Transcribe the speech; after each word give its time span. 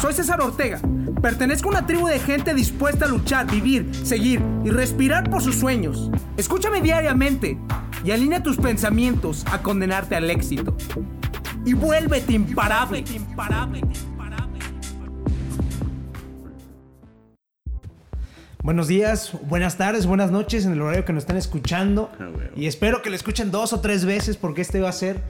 Soy 0.00 0.12
César 0.12 0.40
Ortega. 0.42 0.78
Pertenezco 1.22 1.68
a 1.68 1.72
una 1.72 1.86
tribu 1.86 2.06
de 2.06 2.18
gente 2.18 2.54
dispuesta 2.54 3.06
a 3.06 3.08
luchar, 3.08 3.50
vivir, 3.50 3.90
seguir 4.04 4.42
y 4.64 4.70
respirar 4.70 5.30
por 5.30 5.42
sus 5.42 5.56
sueños. 5.56 6.10
Escúchame 6.36 6.82
diariamente 6.82 7.58
y 8.04 8.10
alinea 8.10 8.42
tus 8.42 8.58
pensamientos 8.58 9.44
a 9.50 9.62
condenarte 9.62 10.14
al 10.14 10.30
éxito. 10.30 10.76
Y 11.64 11.72
vuélvete 11.72 12.34
imparable. 12.34 13.04
Buenos 18.62 18.88
días, 18.88 19.32
buenas 19.44 19.78
tardes, 19.78 20.06
buenas 20.06 20.30
noches 20.30 20.66
en 20.66 20.72
el 20.72 20.82
horario 20.82 21.04
que 21.04 21.12
nos 21.12 21.22
están 21.22 21.36
escuchando. 21.36 22.10
Ah. 22.20 22.30
Y 22.54 22.66
espero 22.66 23.00
que 23.00 23.10
lo 23.10 23.16
escuchen 23.16 23.50
dos 23.50 23.72
o 23.72 23.80
tres 23.80 24.04
veces 24.04 24.36
porque 24.36 24.60
este 24.60 24.80
va 24.80 24.88
a 24.88 24.92
ser 24.92 25.22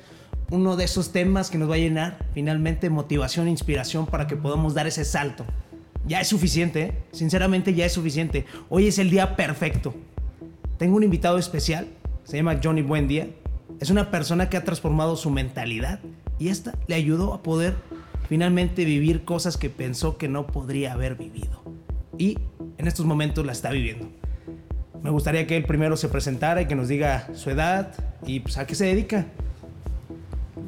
uno 0.51 0.77
de 0.77 0.85
esos 0.85 1.13
temas 1.13 1.51
que 1.51 1.59
nos 1.59 1.71
va 1.71 1.75
a 1.75 1.79
llenar 1.79 2.19
finalmente 2.33 2.91
motivación 2.91 3.49
e 3.49 3.51
inspiración 3.51 4.07
para 4.07 4.27
que 4.27 4.37
podamos 4.37 4.75
dar 4.75 4.87
ese 4.87 5.05
salto. 5.05 5.45
Ya 6.07 6.21
es 6.21 6.29
suficiente, 6.29 6.83
¿eh? 6.83 6.93
sinceramente 7.11 7.75
ya 7.75 7.85
es 7.85 7.93
suficiente. 7.93 8.47
Hoy 8.69 8.87
es 8.87 8.99
el 8.99 9.11
día 9.11 9.35
perfecto. 9.35 9.95
Tengo 10.79 10.97
un 10.97 11.03
invitado 11.03 11.39
especial, 11.39 11.89
se 12.25 12.37
llama 12.37 12.61
Johnny 12.63 12.83
Buendía. 12.83 13.29
Es 13.81 13.91
una 13.91 14.11
persona 14.11 14.49
que 14.49 14.57
ha 14.57 14.65
transformado 14.65 15.17
su 15.17 15.31
mentalidad 15.31 16.01
y 16.39 16.49
esta 16.49 16.75
le 16.87 16.95
ayudó 16.95 17.35
a 17.35 17.43
poder 17.43 17.75
finalmente 18.29 18.85
vivir 18.85 19.25
cosas 19.25 19.57
que 19.57 19.71
pensó 19.71 20.17
que 20.17 20.29
no 20.29 20.47
podría 20.47 20.93
haber 20.93 21.17
vivido. 21.17 21.63
Y 22.19 22.39
en 22.79 22.87
estos 22.87 23.05
momentos 23.05 23.45
la 23.45 23.53
está 23.53 23.71
viviendo. 23.71 24.09
Me 25.03 25.11
gustaría 25.11 25.47
que 25.47 25.57
él 25.57 25.65
primero 25.65 25.97
se 25.97 26.09
presentara 26.09 26.63
y 26.63 26.67
que 26.67 26.75
nos 26.75 26.89
diga 26.89 27.29
su 27.35 27.51
edad 27.51 27.93
y 28.27 28.41
pues, 28.41 28.59
a 28.59 28.67
qué 28.67 28.75
se 28.75 28.87
dedica. 28.87 29.27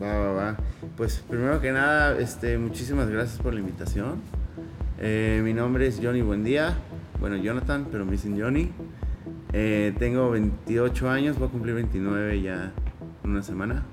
Va, 0.01 0.19
va, 0.19 0.33
va. 0.33 0.57
Pues 0.97 1.25
primero 1.29 1.61
que 1.61 1.73
nada, 1.73 2.19
este, 2.19 2.57
muchísimas 2.59 3.09
gracias 3.09 3.41
por 3.41 3.52
la 3.52 3.61
invitación. 3.61 4.21
Eh, 5.01 5.41
mi 5.43 5.52
nombre 5.52 5.87
es 5.87 6.01
Johnny 6.02 6.23
Buendía. 6.23 6.77
Bueno, 7.21 7.37
Jonathan, 7.37 7.88
pero 7.90 8.05
me 8.05 8.13
dicen 8.13 8.40
Johnny. 8.40 8.71
Eh, 9.52 9.95
tengo 9.99 10.30
28 10.30 11.10
años, 11.10 11.38
voy 11.38 11.49
a 11.49 11.51
cumplir 11.51 11.74
29 11.74 12.43
ya 12.43 12.73
en 13.24 13.30
una 13.30 13.43
semana, 13.43 13.85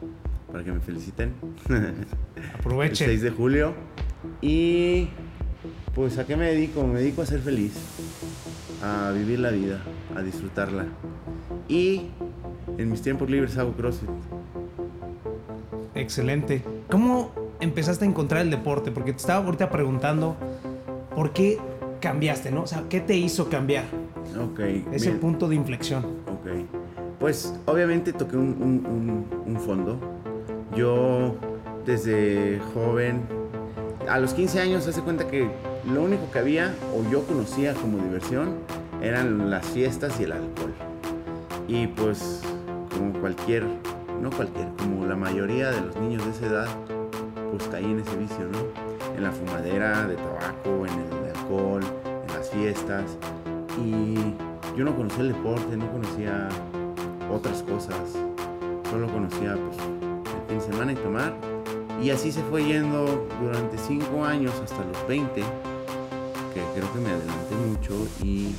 para 0.52 0.64
que 0.64 0.72
me 0.72 0.80
feliciten. 0.80 1.34
El 1.70 2.06
Aproveche. 2.60 3.06
6 3.06 3.22
de 3.22 3.32
julio. 3.32 3.74
Y 4.42 5.10
pues 5.96 6.18
a 6.20 6.26
qué 6.26 6.36
me 6.36 6.46
dedico? 6.46 6.86
Me 6.86 7.00
dedico 7.00 7.22
a 7.22 7.26
ser 7.26 7.40
feliz, 7.40 7.74
a 8.84 9.12
vivir 9.12 9.40
la 9.40 9.50
vida, 9.50 9.82
a 10.16 10.22
disfrutarla. 10.22 10.86
Y 11.68 12.10
en 12.78 12.92
mis 12.92 13.02
tiempos 13.02 13.30
libres 13.30 13.58
hago 13.58 13.74
CrossFit. 13.74 14.10
Excelente. 16.06 16.62
¿Cómo 16.92 17.32
empezaste 17.60 18.06
a 18.06 18.08
encontrar 18.08 18.44
el 18.44 18.52
deporte? 18.52 18.92
Porque 18.92 19.12
te 19.12 19.18
estaba 19.18 19.44
ahorita 19.44 19.72
preguntando 19.72 20.36
por 21.16 21.32
qué 21.34 21.58
cambiaste, 22.00 22.52
¿no? 22.52 22.62
O 22.62 22.68
sea, 22.68 22.84
¿qué 22.90 23.00
te 23.00 23.18
hizo 23.18 23.50
cambiar? 23.50 23.86
Ok. 24.40 24.60
Ese 24.92 25.08
bien. 25.08 25.20
punto 25.20 25.48
de 25.50 25.56
inflexión. 25.56 26.06
Ok. 26.28 26.66
Pues 27.20 27.56
obviamente 27.66 28.14
toqué 28.14 28.38
un, 28.38 28.50
un- 28.62 28.86
un- 28.86 29.54
un 29.56 29.60
fondo. 29.60 29.98
Yo 30.76 31.36
desde 31.88 32.60
joven, 32.76 33.22
a 34.08 34.20
los 34.20 34.36
15 34.36 34.60
años, 34.62 34.86
hace 34.88 35.02
cuenta 35.02 35.26
que 35.28 35.50
lo 35.92 36.04
único 36.04 36.30
que 36.32 36.38
había 36.38 36.76
o 36.96 37.10
yo 37.12 37.24
conocía 37.26 37.74
como 37.74 37.98
diversión 37.98 38.50
eran 39.02 39.50
las 39.50 39.66
fiestas 39.66 40.20
y 40.20 40.26
el 40.26 40.34
alcohol. 40.34 40.74
Y 41.68 41.88
pues 41.88 42.42
como 42.96 43.14
cualquier, 43.20 43.64
no 44.22 44.30
cualquier, 44.32 44.68
como 44.78 45.06
la 45.06 45.16
mayoría 45.16 45.72
de 45.72 45.82
los 45.82 45.96
niños 45.98 46.26
de 46.26 46.32
esa 46.32 46.46
edad, 46.48 46.68
pues 47.52 47.68
caí 47.68 47.86
en 47.86 48.00
ese 48.00 48.16
vicio, 48.18 48.46
¿no? 48.52 48.60
En 49.16 49.24
la 49.24 49.32
fumadera 49.32 50.08
de 50.08 50.16
tabaco, 50.16 50.86
en 50.86 50.94
el 50.94 51.36
alcohol, 51.36 51.84
en 52.06 52.34
las 52.36 52.50
fiestas. 52.50 53.18
Y 53.84 54.16
yo 54.78 54.84
no 54.84 54.96
conocía 54.96 55.22
el 55.22 55.34
deporte, 55.34 55.78
no 55.78 55.92
conocía 55.92 56.50
otras 57.32 57.64
cosas. 57.64 57.98
Solo 58.90 59.08
conocía 59.08 59.56
pues, 59.56 59.78
el 59.78 60.48
fin 60.48 60.60
de 60.60 60.62
semana 60.62 60.92
y 60.92 60.96
tomar. 60.96 61.34
Y 62.02 62.10
así 62.10 62.32
se 62.32 62.42
fue 62.44 62.66
yendo 62.66 63.28
durante 63.42 63.78
5 63.78 64.26
años 64.26 64.54
hasta 64.62 64.84
los 64.84 65.08
20, 65.08 65.42
que 66.54 66.62
creo 66.76 66.94
que 66.94 67.00
me 67.00 67.10
adelanté 67.10 67.56
mucho. 67.68 67.94
Y 68.22 68.56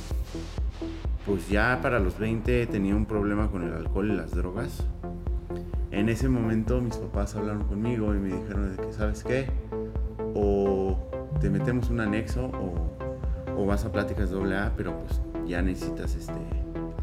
pues 1.25 1.47
ya 1.49 1.79
para 1.81 1.99
los 1.99 2.17
20 2.17 2.67
tenía 2.67 2.95
un 2.95 3.05
problema 3.05 3.49
con 3.49 3.63
el 3.63 3.73
alcohol 3.73 4.11
y 4.11 4.15
las 4.15 4.31
drogas. 4.31 4.83
En 5.91 6.09
ese 6.09 6.27
momento 6.29 6.81
mis 6.81 6.95
papás 6.97 7.35
hablaron 7.35 7.63
conmigo 7.63 8.13
y 8.13 8.17
me 8.17 8.27
dijeron 8.35 8.75
de 8.75 8.83
que, 8.83 8.91
¿sabes 8.93 9.23
qué? 9.23 9.47
O 10.35 10.97
te 11.39 11.49
metemos 11.49 11.89
un 11.89 12.01
anexo 12.01 12.45
o, 12.47 12.91
o 13.61 13.65
vas 13.65 13.85
a 13.85 13.91
pláticas 13.91 14.29
doble 14.29 14.57
A, 14.57 14.73
pero 14.75 14.97
pues 14.99 15.21
ya 15.47 15.61
necesitas 15.61 16.15
este, 16.15 16.33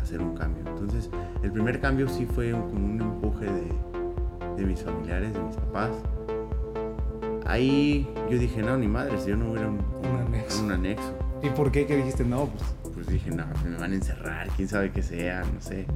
hacer 0.00 0.21
un 0.21 0.34
cambio. 0.37 0.62
Entonces, 0.69 1.11
el 1.43 1.50
primer 1.50 1.81
cambio 1.81 2.09
sí 2.09 2.27
fue 2.27 2.53
un- 2.53 2.71
como 2.71 2.87
un 2.87 3.00
empuje 3.00 3.47
de, 3.47 3.73
de 4.59 4.65
mis 4.67 4.83
familiares, 4.83 5.33
de 5.33 5.41
mis 5.41 5.56
papás. 5.56 5.91
Ahí 7.47 8.09
yo 8.31 8.39
dije, 8.39 8.62
no, 8.62 8.77
ni 8.77 8.87
madres, 8.89 9.27
yo 9.27 9.37
no 9.37 9.47
voy 9.49 9.59
a 9.59 9.61
ir 9.62 9.67
a 9.67 9.71
un, 9.71 9.78
Un 9.78 10.21
anexo. 10.27 10.62
un 10.65 10.73
anexo. 10.73 11.12
¿Y 11.43 11.49
por 11.50 11.71
qué? 11.73 11.87
Que 11.87 11.97
dijiste, 11.97 12.25
no, 12.25 12.47
pues 12.47 12.94
Pues 12.94 13.06
dije, 13.09 13.31
no, 13.31 13.44
me 13.69 13.77
van 13.78 13.93
a 13.93 13.94
encerrar, 13.94 14.49
quién 14.56 14.69
sabe 14.69 14.91
qué 14.93 15.03
sea, 15.03 15.43
no 15.53 15.61
sé. 15.61 15.87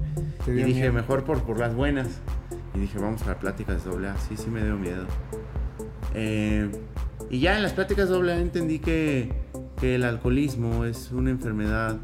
Y 0.47 0.51
dije, 0.51 0.81
miedo. 0.81 0.93
mejor 0.95 1.25
por, 1.25 1.43
por 1.43 1.59
las 1.59 1.75
buenas. 1.75 2.09
Y 2.75 2.81
dije, 2.81 2.99
vamos 2.99 3.27
a 3.27 3.39
pláticas 3.39 3.85
doble 3.85 4.09
A. 4.09 4.17
Sí, 4.19 4.37
sí 4.37 4.51
me 4.51 4.63
dio 4.63 4.77
miedo. 4.77 5.05
Eh, 6.15 6.71
y 7.31 7.41
ya 7.41 7.57
en 7.57 7.63
las 7.63 7.73
pláticas 7.73 8.09
doble 8.09 8.33
A 8.33 8.39
entendí 8.39 8.79
que, 8.79 9.33
que 9.81 9.95
el 9.95 10.05
alcoholismo 10.05 10.85
es 10.85 11.11
una 11.13 11.31
enfermedad 11.31 11.99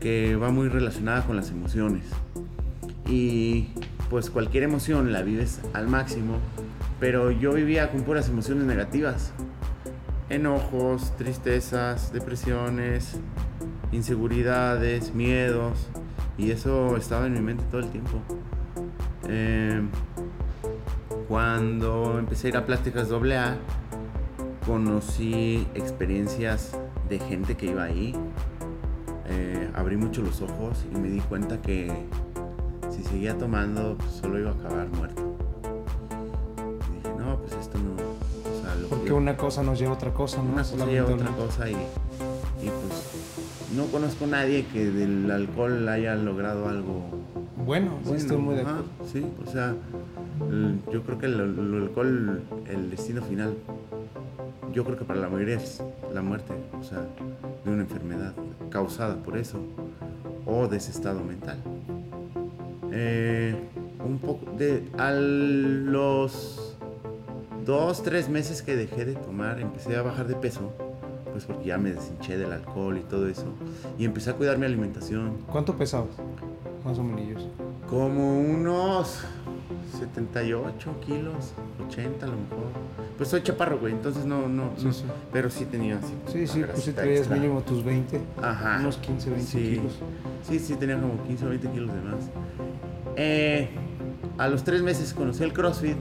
que 0.00 0.36
va 0.36 0.50
muy 0.50 0.68
relacionada 0.68 1.24
con 1.26 1.36
las 1.36 1.50
emociones. 1.50 2.04
Y 3.06 3.68
pues 4.08 4.30
cualquier 4.30 4.64
emoción 4.64 5.12
la 5.12 5.22
vives 5.22 5.60
al 5.72 5.88
máximo. 5.88 6.38
Pero 6.98 7.30
yo 7.30 7.52
vivía 7.52 7.90
con 7.90 8.02
puras 8.02 8.28
emociones 8.28 8.64
negativas. 8.64 9.32
Enojos, 10.28 11.16
tristezas, 11.16 12.12
depresiones, 12.12 13.18
inseguridades, 13.92 15.14
miedos. 15.14 15.88
Y 16.38 16.50
eso 16.50 16.96
estaba 16.96 17.26
en 17.26 17.34
mi 17.34 17.40
mente 17.40 17.64
todo 17.70 17.80
el 17.80 17.90
tiempo. 17.90 18.22
Eh, 19.32 19.80
cuando 21.28 22.18
empecé 22.18 22.48
a 22.48 22.50
ir 22.50 22.56
a 22.56 22.66
pláticas 22.66 23.08
doble 23.08 23.38
A, 23.38 23.56
conocí 24.66 25.68
experiencias 25.74 26.76
de 27.08 27.20
gente 27.20 27.56
que 27.56 27.66
iba 27.66 27.84
ahí. 27.84 28.12
Eh, 29.28 29.70
abrí 29.74 29.96
mucho 29.96 30.22
los 30.22 30.42
ojos 30.42 30.84
y 30.92 30.98
me 30.98 31.08
di 31.08 31.20
cuenta 31.20 31.62
que 31.62 31.92
si 32.90 33.04
seguía 33.04 33.38
tomando, 33.38 33.96
pues, 33.98 34.10
solo 34.10 34.40
iba 34.40 34.50
a 34.50 34.54
acabar 34.54 34.88
muerto. 34.88 35.22
Y 36.90 36.96
dije, 36.96 37.14
no, 37.16 37.38
pues 37.38 37.52
esto 37.52 37.78
no. 37.78 37.92
O 37.92 38.62
sea, 38.62 38.74
lo 38.74 38.88
que 38.88 38.96
Porque 38.96 39.12
una 39.12 39.36
cosa 39.36 39.62
nos 39.62 39.78
lleva 39.78 39.92
a 39.92 39.94
otra 39.94 40.12
cosa, 40.12 40.42
¿no? 40.42 40.54
una 40.54 40.62
cosa 40.62 40.86
lleva 40.86 41.08
a 41.08 41.14
otra 41.14 41.30
cosa 41.36 41.70
y, 41.70 41.74
y 41.74 42.66
pues 42.66 43.70
no 43.76 43.86
conozco 43.86 44.24
a 44.24 44.28
nadie 44.28 44.66
que 44.66 44.86
del 44.86 45.30
alcohol 45.30 45.88
haya 45.88 46.16
logrado 46.16 46.68
algo 46.68 47.04
Bueno, 47.66 47.98
sí, 48.04 48.12
estoy 48.14 48.36
muy 48.38 48.54
de 48.54 48.62
ajá, 48.62 48.70
acuerdo. 48.70 48.90
sí, 49.12 49.26
o 49.46 49.50
sea, 49.50 49.74
el- 50.50 50.80
yo 50.92 51.02
creo 51.02 51.18
que 51.18 51.26
el, 51.26 51.40
el 51.40 51.82
alcohol, 51.82 52.42
el 52.68 52.90
destino 52.90 53.22
final, 53.22 53.54
yo 54.72 54.84
creo 54.84 54.96
que 54.98 55.04
para 55.04 55.20
la 55.20 55.28
mayoría 55.28 55.56
es 55.56 55.82
la 56.12 56.22
muerte, 56.22 56.52
o 56.78 56.82
sea, 56.82 57.04
de 57.64 57.70
una 57.70 57.82
enfermedad 57.82 58.32
causada 58.70 59.16
por 59.16 59.36
eso 59.36 59.58
o 60.46 60.66
de 60.68 60.76
ese 60.78 60.90
estado 60.90 61.20
mental. 61.22 61.58
Eh, 62.92 63.54
un 64.04 64.18
poco 64.18 64.50
de 64.56 64.88
a 64.98 65.12
los 65.12 66.76
dos, 67.66 68.02
tres 68.02 68.28
meses 68.28 68.62
que 68.62 68.74
dejé 68.76 69.04
de 69.04 69.14
tomar, 69.14 69.60
empecé 69.60 69.96
a 69.96 70.02
bajar 70.02 70.26
de 70.26 70.34
peso, 70.34 70.72
pues 71.32 71.44
porque 71.44 71.66
ya 71.66 71.78
me 71.78 71.92
deshinché 71.92 72.36
del 72.38 72.52
alcohol 72.52 72.96
y 72.98 73.02
todo 73.02 73.28
eso, 73.28 73.44
y 73.98 74.04
empecé 74.04 74.30
a 74.30 74.34
cuidar 74.34 74.58
mi 74.58 74.66
alimentación. 74.66 75.38
¿Cuánto 75.52 75.76
pesabas? 75.76 76.10
Más 76.90 76.98
o 76.98 77.04
menos. 77.04 77.46
Como 77.88 78.40
unos 78.40 79.20
78 79.98 80.90
kilos, 81.06 81.52
80 81.88 82.26
a 82.26 82.28
lo 82.28 82.36
mejor. 82.36 82.66
Pues 83.16 83.28
soy 83.28 83.42
chaparro, 83.42 83.78
güey, 83.78 83.92
entonces 83.92 84.24
no, 84.24 84.48
no, 84.48 84.70
Sí, 84.76 84.86
no, 84.86 84.92
sí. 84.92 85.04
pero 85.32 85.50
sí 85.50 85.66
tenía 85.66 85.98
así. 85.98 86.12
Sí, 86.26 86.46
sí, 86.48 86.64
pues 86.68 86.82
sí 86.82 86.92
traías 86.92 87.18
extra. 87.20 87.36
mínimo 87.36 87.60
tus 87.60 87.84
20, 87.84 88.20
Ajá. 88.42 88.78
unos 88.80 88.96
15, 88.96 89.30
20 89.30 89.46
Sí. 89.46 89.58
kilos. 89.76 89.92
Sí, 90.42 90.58
sí, 90.58 90.74
tenía 90.74 90.98
como 91.00 91.22
15 91.24 91.46
o 91.46 91.48
20 91.50 91.68
kilos 91.70 91.92
de 91.94 92.00
más. 92.00 92.28
Eh, 93.16 93.68
a 94.38 94.48
los 94.48 94.64
tres 94.64 94.82
meses 94.82 95.14
conocí 95.14 95.44
el 95.44 95.52
CrossFit, 95.52 95.96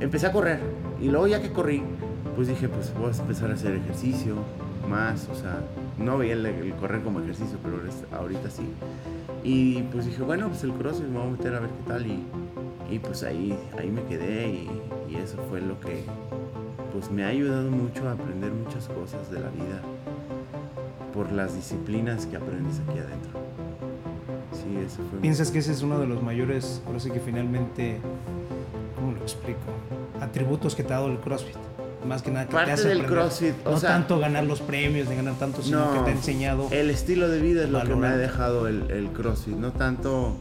empecé 0.00 0.28
a 0.28 0.32
correr 0.32 0.60
y 1.00 1.08
luego 1.08 1.26
ya 1.26 1.42
que 1.42 1.50
corrí, 1.52 1.82
pues 2.36 2.48
dije, 2.48 2.68
pues 2.68 2.94
voy 2.94 3.10
a 3.12 3.20
empezar 3.20 3.50
a 3.50 3.54
hacer 3.54 3.74
ejercicio 3.74 4.36
más, 4.88 5.28
o 5.30 5.34
sea, 5.34 5.58
no 5.98 6.16
veía 6.16 6.32
el, 6.34 6.46
el 6.46 6.74
correr 6.76 7.02
como 7.02 7.20
ejercicio, 7.20 7.58
pero 7.62 7.78
ahorita 8.18 8.48
sí. 8.50 8.62
Y 9.42 9.82
pues 9.84 10.06
dije, 10.06 10.22
bueno, 10.22 10.48
pues 10.48 10.62
el 10.64 10.72
CrossFit 10.72 11.06
me 11.06 11.18
voy 11.18 11.28
a 11.28 11.30
meter 11.30 11.54
a 11.54 11.60
ver 11.60 11.70
qué 11.70 11.88
tal 11.88 12.06
y, 12.06 12.22
y 12.90 12.98
pues 12.98 13.22
ahí, 13.22 13.58
ahí 13.78 13.90
me 13.90 14.02
quedé 14.04 14.48
y, 14.48 14.70
y 15.08 15.16
eso 15.16 15.38
fue 15.48 15.60
lo 15.60 15.80
que 15.80 16.04
pues 16.92 17.10
me 17.10 17.24
ha 17.24 17.28
ayudado 17.28 17.70
mucho 17.70 18.08
a 18.08 18.12
aprender 18.12 18.52
muchas 18.52 18.88
cosas 18.88 19.30
de 19.30 19.40
la 19.40 19.48
vida 19.48 19.80
por 21.14 21.32
las 21.32 21.54
disciplinas 21.54 22.26
que 22.26 22.36
aprendes 22.36 22.80
aquí 22.80 22.98
adentro. 22.98 23.40
Sí, 24.52 24.76
eso 24.84 25.02
fue. 25.10 25.20
¿Piensas 25.20 25.50
que 25.50 25.60
ese 25.60 25.72
es 25.72 25.82
uno 25.82 25.98
de 25.98 26.06
los 26.06 26.22
mayores, 26.22 26.82
ahora 26.86 27.00
sí 27.00 27.10
que 27.10 27.20
finalmente, 27.20 27.98
¿cómo 28.96 29.12
lo 29.12 29.22
explico? 29.22 29.58
Atributos 30.20 30.74
que 30.74 30.82
te 30.82 30.92
ha 30.92 30.96
dado 30.96 31.10
el 31.10 31.18
CrossFit. 31.18 31.56
Más 32.06 32.22
que 32.22 32.30
nada 32.30 32.46
que 32.46 32.52
Parte 32.52 32.66
te 32.66 32.72
hace 32.72 32.88
del 32.88 33.00
aprender. 33.02 33.18
CrossFit, 33.24 33.54
o 33.66 33.70
no 33.72 33.78
sea- 33.78 33.90
tanto 33.90 34.18
ganar 34.18 34.44
los 34.44 34.60
premios, 34.60 35.08
de 35.08 35.16
ganar 35.16 35.34
tanto, 35.38 35.62
sino 35.62 35.92
que 35.92 35.98
te 36.00 36.10
ha 36.10 36.12
enseñado. 36.14 36.68
El 36.70 36.90
estilo 36.90 37.28
de 37.28 37.40
vida 37.40 37.64
es 37.64 37.70
lo 37.70 37.82
que 37.84 37.94
me 37.94 38.06
ha 38.08 38.16
dejado 38.16 38.66
el, 38.68 38.90
el 38.90 39.08
CrossFit, 39.10 39.54
no 39.56 39.72
tanto 39.72 40.34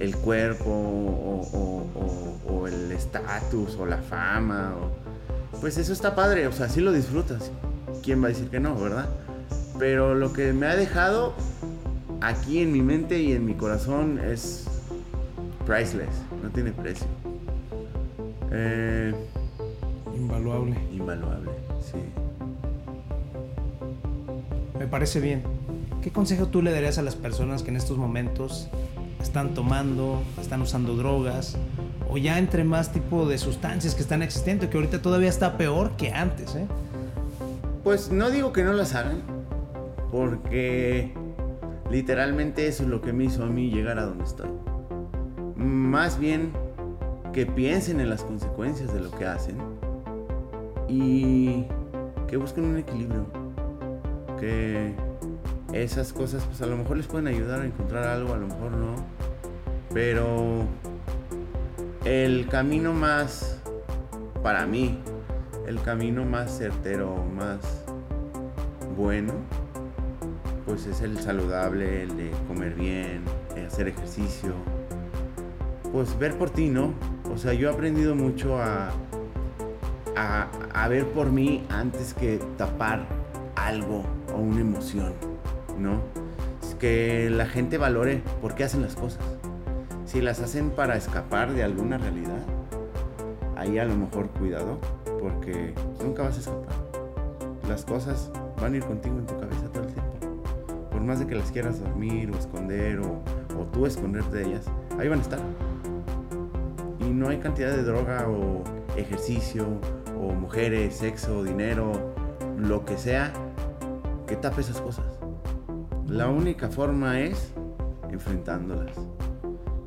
el 0.00 0.16
cuerpo 0.16 0.70
o, 0.70 1.86
o- 2.48 2.66
el 2.66 2.90
estatus 2.92 3.76
o 3.78 3.86
la 3.86 3.98
fama. 3.98 4.74
o- 4.76 5.58
Pues 5.60 5.78
eso 5.78 5.92
está 5.92 6.14
padre, 6.14 6.46
o 6.48 6.52
sea, 6.52 6.68
sí 6.68 6.80
lo 6.80 6.92
disfrutas. 6.92 7.50
¿Quién 8.02 8.20
va 8.22 8.26
a 8.26 8.28
decir 8.30 8.48
que 8.48 8.60
no, 8.60 8.74
verdad? 8.76 9.08
Pero 9.78 10.14
lo 10.14 10.32
que 10.32 10.52
me 10.52 10.66
ha 10.66 10.74
dejado 10.76 11.34
aquí 12.20 12.60
en 12.60 12.72
mi 12.72 12.82
mente 12.82 13.20
y 13.20 13.32
en 13.32 13.46
mi 13.46 13.54
corazón 13.54 14.18
es 14.18 14.66
priceless, 15.64 16.08
no 16.42 16.50
tiene 16.50 16.72
precio. 16.72 17.06
Eh, 18.50 19.14
Invaluable. 20.28 20.76
invaluable, 20.92 21.50
sí. 21.80 21.98
Me 24.78 24.86
parece 24.86 25.20
bien. 25.20 25.42
¿Qué 26.02 26.10
consejo 26.10 26.46
tú 26.46 26.60
le 26.60 26.70
darías 26.70 26.98
a 26.98 27.02
las 27.02 27.16
personas 27.16 27.62
que 27.62 27.70
en 27.70 27.76
estos 27.76 27.96
momentos 27.96 28.68
están 29.22 29.54
tomando, 29.54 30.22
están 30.38 30.60
usando 30.60 30.96
drogas 30.96 31.56
o 32.10 32.18
ya 32.18 32.38
entre 32.38 32.62
más 32.62 32.92
tipo 32.92 33.26
de 33.26 33.38
sustancias 33.38 33.94
que 33.94 34.02
están 34.02 34.22
existiendo, 34.22 34.68
que 34.68 34.76
ahorita 34.76 35.00
todavía 35.00 35.30
está 35.30 35.56
peor 35.56 35.92
que 35.96 36.12
antes, 36.12 36.54
¿eh? 36.54 36.66
Pues 37.82 38.10
no 38.10 38.30
digo 38.30 38.52
que 38.52 38.64
no 38.64 38.74
las 38.74 38.94
hagan, 38.94 39.22
porque 40.10 41.12
literalmente 41.90 42.68
eso 42.68 42.82
es 42.82 42.88
lo 42.90 43.00
que 43.00 43.14
me 43.14 43.24
hizo 43.24 43.44
a 43.44 43.46
mí 43.46 43.70
llegar 43.70 43.98
a 43.98 44.04
donde 44.04 44.24
estoy. 44.24 44.50
Más 45.56 46.18
bien 46.18 46.52
que 47.32 47.46
piensen 47.46 48.00
en 48.00 48.10
las 48.10 48.24
consecuencias 48.24 48.92
de 48.92 49.00
lo 49.00 49.10
que 49.10 49.24
hacen 49.24 49.56
y 50.88 51.66
que 52.26 52.36
busquen 52.36 52.64
un 52.64 52.78
equilibrio. 52.78 53.26
Que 54.38 54.94
esas 55.72 56.12
cosas 56.12 56.44
pues 56.44 56.62
a 56.62 56.66
lo 56.66 56.76
mejor 56.76 56.96
les 56.96 57.06
pueden 57.06 57.26
ayudar 57.26 57.60
a 57.60 57.66
encontrar 57.66 58.04
algo, 58.04 58.32
a 58.34 58.38
lo 58.38 58.46
mejor 58.46 58.72
no. 58.72 58.94
Pero 59.92 60.64
el 62.04 62.48
camino 62.48 62.92
más, 62.92 63.60
para 64.42 64.66
mí, 64.66 64.98
el 65.66 65.80
camino 65.82 66.24
más 66.24 66.56
certero, 66.56 67.24
más 67.36 67.84
bueno, 68.96 69.34
pues 70.66 70.86
es 70.86 71.02
el 71.02 71.18
saludable, 71.18 72.02
el 72.02 72.16
de 72.16 72.30
comer 72.46 72.74
bien, 72.74 73.22
hacer 73.66 73.88
ejercicio. 73.88 74.52
Pues 75.92 76.18
ver 76.18 76.36
por 76.36 76.50
ti, 76.50 76.68
¿no? 76.68 76.94
O 77.32 77.38
sea, 77.38 77.52
yo 77.52 77.70
he 77.70 77.72
aprendido 77.72 78.14
mucho 78.14 78.58
a, 78.58 78.90
a, 80.18 80.48
a 80.74 80.88
ver 80.88 81.06
por 81.06 81.30
mí 81.30 81.64
antes 81.70 82.12
que 82.12 82.40
tapar 82.56 83.06
algo 83.54 84.02
o 84.34 84.38
una 84.38 84.60
emoción, 84.60 85.12
¿no? 85.78 86.00
Es 86.62 86.74
que 86.74 87.30
la 87.30 87.46
gente 87.46 87.78
valore 87.78 88.22
por 88.42 88.54
qué 88.54 88.64
hacen 88.64 88.82
las 88.82 88.96
cosas. 88.96 89.22
Si 90.06 90.20
las 90.20 90.40
hacen 90.40 90.70
para 90.70 90.96
escapar 90.96 91.52
de 91.52 91.62
alguna 91.62 91.98
realidad, 91.98 92.42
ahí 93.56 93.78
a 93.78 93.84
lo 93.84 93.94
mejor 93.96 94.28
cuidado, 94.30 94.78
porque 95.20 95.74
nunca 96.02 96.24
vas 96.24 96.36
a 96.36 96.40
escapar. 96.40 96.74
Las 97.68 97.84
cosas 97.84 98.30
van 98.60 98.74
a 98.74 98.76
ir 98.78 98.84
contigo 98.84 99.18
en 99.18 99.26
tu 99.26 99.38
cabeza 99.38 99.68
todo 99.72 99.84
el 99.84 99.92
tiempo. 99.92 100.12
Por 100.90 101.00
más 101.02 101.20
de 101.20 101.26
que 101.26 101.34
las 101.34 101.52
quieras 101.52 101.80
dormir 101.80 102.30
o 102.30 102.38
esconder 102.38 103.00
o, 103.00 103.22
o 103.58 103.64
tú 103.72 103.86
esconderte 103.86 104.38
de 104.38 104.46
ellas, 104.46 104.64
ahí 104.98 105.08
van 105.08 105.20
a 105.20 105.22
estar. 105.22 105.40
Y 107.00 107.04
no 107.10 107.28
hay 107.28 107.38
cantidad 107.38 107.70
de 107.70 107.82
droga 107.82 108.26
o 108.28 108.64
ejercicio 108.96 109.66
mujeres, 110.48 110.96
sexo, 110.96 111.44
dinero, 111.44 111.92
lo 112.56 112.82
que 112.86 112.96
sea, 112.96 113.34
que 114.26 114.34
tape 114.34 114.62
esas 114.62 114.80
cosas. 114.80 115.04
La 116.06 116.28
única 116.28 116.70
forma 116.70 117.20
es 117.20 117.52
enfrentándolas, 118.10 118.96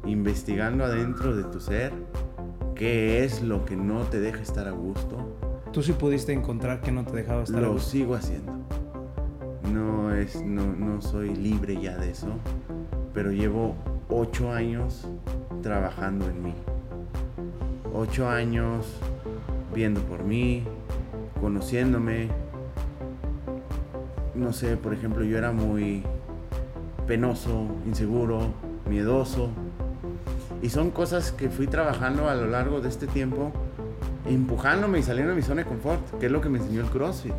investigando 0.05 0.85
adentro 0.85 1.35
de 1.35 1.45
tu 1.45 1.59
ser 1.59 1.91
qué 2.75 3.23
es 3.23 3.41
lo 3.41 3.65
que 3.65 3.75
no 3.75 4.01
te 4.01 4.19
deja 4.19 4.39
estar 4.39 4.67
a 4.67 4.71
gusto. 4.71 5.17
Tú 5.73 5.81
sí 5.81 5.93
pudiste 5.93 6.31
encontrar 6.31 6.79
que 6.81 6.91
no 6.91 7.05
te 7.05 7.15
dejaba 7.15 7.41
estar 7.41 7.57
a 7.57 7.61
Lo 7.61 7.73
gusto. 7.73 7.89
sigo 7.89 8.13
haciendo. 8.13 8.51
No 9.73 10.13
es, 10.13 10.43
no, 10.43 10.67
no 10.67 11.01
soy 11.01 11.33
libre 11.35 11.81
ya 11.81 11.97
de 11.97 12.11
eso, 12.11 12.27
pero 13.15 13.31
llevo 13.31 13.73
ocho 14.09 14.51
años 14.51 15.07
trabajando 15.63 16.29
en 16.29 16.43
mí. 16.43 16.53
Ocho 17.95 18.29
años 18.29 18.85
viendo 19.73 20.01
por 20.01 20.23
mí, 20.23 20.63
conociéndome. 21.39 22.29
No 24.35 24.53
sé, 24.53 24.77
por 24.77 24.93
ejemplo, 24.93 25.23
yo 25.23 25.37
era 25.37 25.51
muy 25.51 26.03
penoso, 27.07 27.67
inseguro, 27.85 28.53
miedoso. 28.89 29.49
Y 30.61 30.69
son 30.69 30.91
cosas 30.91 31.31
que 31.31 31.49
fui 31.49 31.67
trabajando 31.67 32.29
a 32.29 32.35
lo 32.35 32.47
largo 32.47 32.81
de 32.81 32.89
este 32.89 33.07
tiempo, 33.07 33.51
empujándome 34.25 34.99
y 34.99 35.03
saliendo 35.03 35.31
de 35.31 35.37
mi 35.37 35.41
zona 35.41 35.63
de 35.63 35.67
confort, 35.67 36.19
que 36.19 36.27
es 36.27 36.31
lo 36.31 36.41
que 36.41 36.49
me 36.49 36.59
enseñó 36.59 36.81
el 36.81 36.87
CrossFit. 36.87 37.33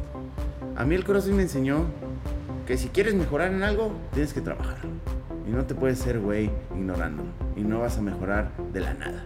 A 0.77 0.85
mí 0.85 0.95
el 0.95 1.05
CrossFit 1.05 1.35
me 1.35 1.43
enseñó 1.43 1.85
que 2.67 2.77
si 2.77 2.89
quieres 2.89 3.15
mejorar 3.15 3.53
en 3.53 3.63
algo, 3.63 3.93
tienes 4.13 4.33
que 4.33 4.41
trabajarlo. 4.41 4.91
Y 5.47 5.51
no 5.51 5.65
te 5.65 5.75
puedes 5.75 5.99
ser 5.99 6.21
güey 6.21 6.51
ignorándolo. 6.75 7.42
Y 7.57 7.63
no 7.63 7.81
vas 7.81 7.99
a 7.99 8.03
mejorar 8.03 8.51
de 8.73 8.81
la 8.81 8.95
nada. 8.95 9.25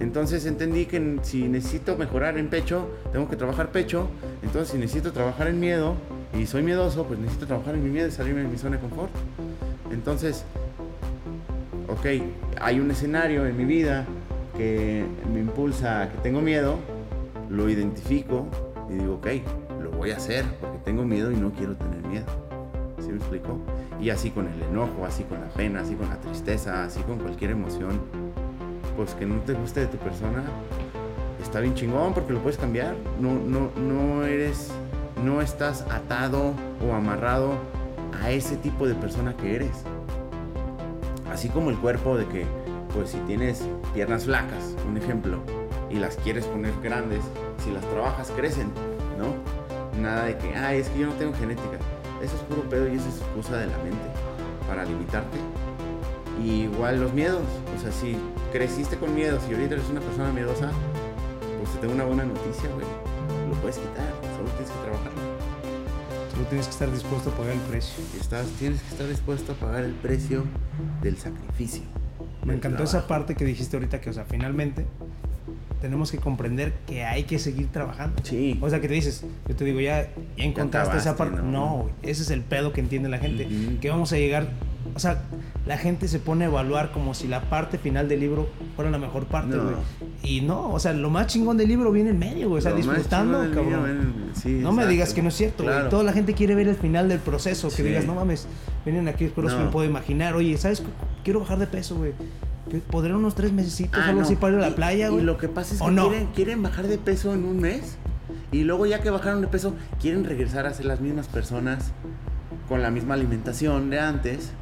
Entonces 0.00 0.44
entendí 0.46 0.86
que 0.86 1.18
si 1.22 1.48
necesito 1.48 1.96
mejorar 1.96 2.36
en 2.36 2.48
pecho, 2.48 2.88
tengo 3.12 3.28
que 3.28 3.36
trabajar 3.36 3.70
pecho. 3.70 4.08
Entonces 4.42 4.70
si 4.70 4.78
necesito 4.78 5.12
trabajar 5.12 5.46
en 5.46 5.60
miedo 5.60 5.94
y 6.38 6.46
soy 6.46 6.62
miedoso, 6.62 7.04
pues 7.06 7.18
necesito 7.18 7.46
trabajar 7.46 7.74
en 7.74 7.84
mi 7.84 7.90
miedo 7.90 8.08
y 8.08 8.10
salirme 8.10 8.42
de 8.42 8.48
mi 8.48 8.58
zona 8.58 8.76
de 8.76 8.82
confort. 8.82 9.12
Entonces, 9.92 10.44
ok, 11.88 12.06
hay 12.60 12.80
un 12.80 12.90
escenario 12.90 13.46
en 13.46 13.56
mi 13.56 13.64
vida 13.64 14.04
que 14.56 15.04
me 15.32 15.40
impulsa 15.40 16.02
a 16.02 16.10
que 16.10 16.18
tengo 16.18 16.40
miedo, 16.40 16.78
lo 17.48 17.68
identifico 17.68 18.46
y 18.90 18.94
digo, 18.94 19.14
ok, 19.14 19.26
lo 19.82 19.90
voy 19.92 20.10
a 20.10 20.16
hacer 20.16 20.44
porque 20.60 20.78
tengo 20.84 21.04
miedo 21.04 21.30
y 21.30 21.36
no 21.36 21.52
quiero 21.52 21.76
tener 21.76 22.04
miedo. 22.06 22.26
¿Sí 22.98 23.08
me 23.08 23.16
explico? 23.16 23.58
Y 24.00 24.10
así 24.10 24.30
con 24.30 24.48
el 24.48 24.62
enojo, 24.62 25.06
así 25.06 25.24
con 25.24 25.40
la 25.40 25.48
pena, 25.48 25.80
así 25.80 25.94
con 25.94 26.08
la 26.08 26.16
tristeza, 26.16 26.84
así 26.84 27.00
con 27.02 27.18
cualquier 27.18 27.52
emoción, 27.52 28.00
pues 28.96 29.14
que 29.14 29.26
no 29.26 29.40
te 29.40 29.54
guste 29.54 29.80
de 29.80 29.86
tu 29.86 29.96
persona, 29.98 30.42
está 31.42 31.60
bien 31.60 31.74
chingón 31.74 32.14
porque 32.14 32.32
lo 32.32 32.40
puedes 32.40 32.58
cambiar. 32.58 32.94
No, 33.20 33.34
no, 33.34 33.70
no 33.76 34.24
eres, 34.24 34.70
no 35.24 35.40
estás 35.40 35.82
atado 35.82 36.52
o 36.86 36.92
amarrado 36.92 37.54
a 38.22 38.30
ese 38.30 38.56
tipo 38.56 38.86
de 38.86 38.94
persona 38.94 39.36
que 39.36 39.54
eres. 39.54 39.84
Así 41.32 41.48
como 41.48 41.70
el 41.70 41.76
cuerpo 41.76 42.16
de 42.16 42.26
que, 42.26 42.46
pues 42.92 43.10
si 43.10 43.18
tienes 43.20 43.62
piernas 43.92 44.24
flacas, 44.24 44.74
un 44.88 44.96
ejemplo, 44.96 45.38
y 45.90 45.96
las 45.96 46.16
quieres 46.16 46.44
poner 46.46 46.72
grandes, 46.82 47.20
si 47.64 47.70
las 47.70 47.84
trabajas 47.90 48.32
crecen, 48.36 48.68
¿no? 49.18 50.00
Nada 50.00 50.24
de 50.24 50.36
que, 50.38 50.54
ay, 50.54 50.78
es 50.78 50.88
que 50.88 51.00
yo 51.00 51.06
no 51.06 51.12
tengo 51.14 51.32
genética. 51.34 51.78
Eso 52.24 52.36
es 52.36 52.42
puro 52.42 52.62
pedo 52.70 52.88
y 52.88 52.96
eso 52.96 53.06
es 53.06 53.16
excusa 53.16 53.58
de 53.58 53.66
la 53.66 53.76
mente 53.78 54.00
para 54.66 54.84
limitarte. 54.84 55.36
Y 56.42 56.62
igual 56.62 56.98
los 57.00 57.12
miedos, 57.12 57.42
o 57.76 57.80
sea, 57.80 57.92
si 57.92 58.16
creciste 58.50 58.96
con 58.96 59.14
miedos 59.14 59.42
y 59.48 59.52
ahorita 59.52 59.74
eres 59.74 59.88
una 59.90 60.00
persona 60.00 60.32
miedosa, 60.32 60.70
pues 61.58 61.70
te 61.74 61.78
tengo 61.80 61.92
una 61.92 62.04
buena 62.04 62.24
noticia, 62.24 62.70
güey. 62.70 62.86
Lo 63.50 63.54
puedes 63.60 63.76
quitar, 63.76 64.08
solo 64.36 64.48
tienes 64.56 64.70
que 64.70 64.78
trabajarlo. 64.82 65.20
Solo 66.32 66.46
tienes 66.46 66.66
que 66.66 66.72
estar 66.72 66.90
dispuesto 66.90 67.30
a 67.30 67.34
pagar 67.34 67.52
el 67.52 67.60
precio. 67.60 68.04
Estás, 68.18 68.46
tienes 68.58 68.80
que 68.80 68.88
estar 68.88 69.06
dispuesto 69.06 69.52
a 69.52 69.54
pagar 69.56 69.84
el 69.84 69.92
precio 69.92 70.44
del 71.02 71.18
sacrificio. 71.18 71.82
Me 72.44 72.54
encantó 72.54 72.78
trabajo. 72.78 72.98
esa 72.98 73.06
parte 73.06 73.34
que 73.34 73.44
dijiste 73.44 73.76
ahorita, 73.76 74.00
que, 74.00 74.08
o 74.08 74.12
sea, 74.14 74.24
finalmente 74.24 74.86
tenemos 75.84 76.10
que 76.10 76.16
comprender 76.16 76.72
que 76.86 77.04
hay 77.04 77.24
que 77.24 77.38
seguir 77.38 77.66
trabajando. 77.70 78.22
Sí. 78.24 78.58
O 78.62 78.70
sea, 78.70 78.80
que 78.80 78.88
te 78.88 78.94
dices, 78.94 79.22
yo 79.46 79.54
te 79.54 79.66
digo, 79.66 79.80
ya, 79.80 80.08
ya 80.34 80.44
encontraste 80.44 80.96
esa 80.96 81.10
acabaste, 81.10 81.36
parte. 81.36 81.46
¿no? 81.46 81.66
No, 81.84 81.90
ese 82.02 82.22
es 82.22 82.30
el 82.30 82.40
pedo 82.40 82.72
que 82.72 82.80
entiende 82.80 83.10
la 83.10 83.18
gente. 83.18 83.44
Ujú. 83.46 83.80
Que 83.80 83.90
vamos 83.90 84.10
a 84.14 84.16
llegar, 84.16 84.48
o 84.94 84.98
sea, 84.98 85.24
la 85.66 85.76
gente 85.76 86.08
se 86.08 86.18
pone 86.20 86.46
a 86.46 86.48
evaluar 86.48 86.90
como 86.90 87.12
si 87.12 87.28
la 87.28 87.42
parte 87.50 87.76
final 87.76 88.08
del 88.08 88.20
libro 88.20 88.48
fuera 88.76 88.90
la 88.90 88.96
mejor 88.98 89.26
parte, 89.26 89.56
No. 89.56 89.62
güey. 89.64 89.74
Y 90.22 90.40
no, 90.40 90.70
o 90.72 90.80
sea, 90.80 90.94
lo 90.94 91.10
más 91.10 91.26
chingón 91.26 91.58
del 91.58 91.68
libro 91.68 91.92
viene 91.92 92.10
en 92.10 92.18
medio, 92.18 92.48
güey. 92.48 92.60
O 92.60 92.62
sea, 92.62 92.70
Lo 92.70 92.78
disfrutando, 92.78 93.40
cabrón. 93.52 94.14
sí, 94.32 94.48
no 94.52 94.72
me 94.72 94.76
exacto. 94.84 94.88
digas 94.88 95.12
que 95.12 95.20
no 95.22 95.28
es 95.28 95.34
cierto, 95.34 95.64
güey. 95.64 95.74
Claro. 95.74 95.90
Toda 95.90 96.02
la 96.02 96.14
gente 96.14 96.32
quiere 96.32 96.54
ver 96.54 96.68
el 96.68 96.76
final 96.76 97.10
del 97.10 97.18
proceso. 97.18 97.68
Que 97.68 97.74
Sí. 97.76 97.82
digas, 97.82 98.06
no 98.06 98.14
mames, 98.14 98.48
vienen 98.86 99.06
aquí, 99.08 99.30
pero 99.34 99.50
No. 99.50 99.58
me 99.66 99.70
puedo 99.70 99.86
imaginar. 99.86 100.34
Oye, 100.34 100.56
¿sabes? 100.56 100.82
Quiero 101.24 101.40
bajar 101.40 101.58
de 101.58 101.66
peso, 101.66 101.96
güey. 101.96 102.12
Podré 102.80 103.14
unos 103.14 103.34
tres 103.34 103.52
mesecitos, 103.52 104.00
Ah, 104.04 104.12
no. 104.12 104.22
así 104.22 104.36
para 104.36 104.54
ir 104.54 104.58
a 104.58 104.62
la 104.62 104.68
Y- 104.70 104.74
playa, 104.74 105.06
y, 105.08 105.10
güey. 105.10 105.24
lo 105.24 105.36
que 105.38 105.48
pasa 105.48 105.74
es 105.74 105.80
¿O 105.80 105.86
que 105.86 105.90
no? 105.92 106.08
quieren, 106.08 106.26
quieren 106.34 106.62
bajar 106.62 106.86
de 106.86 106.98
peso 106.98 107.34
en 107.34 107.44
un 107.44 107.60
mes 107.60 107.96
Y 108.52 108.62
luego 108.64 108.86
ya 108.86 109.00
que 109.00 109.10
bajaron 109.10 109.40
de 109.40 109.48
peso, 109.48 109.74
quieren 110.00 110.24
regresar 110.24 110.64
a 110.66 110.72
ser 110.72 110.86
las 110.86 111.00
mismas 111.00 111.26
personas 111.26 111.90
con 112.68 112.82
la 112.82 112.90
misma 112.90 113.14
alimentación 113.14 113.90
de 113.90 113.98
antes. 114.00 114.52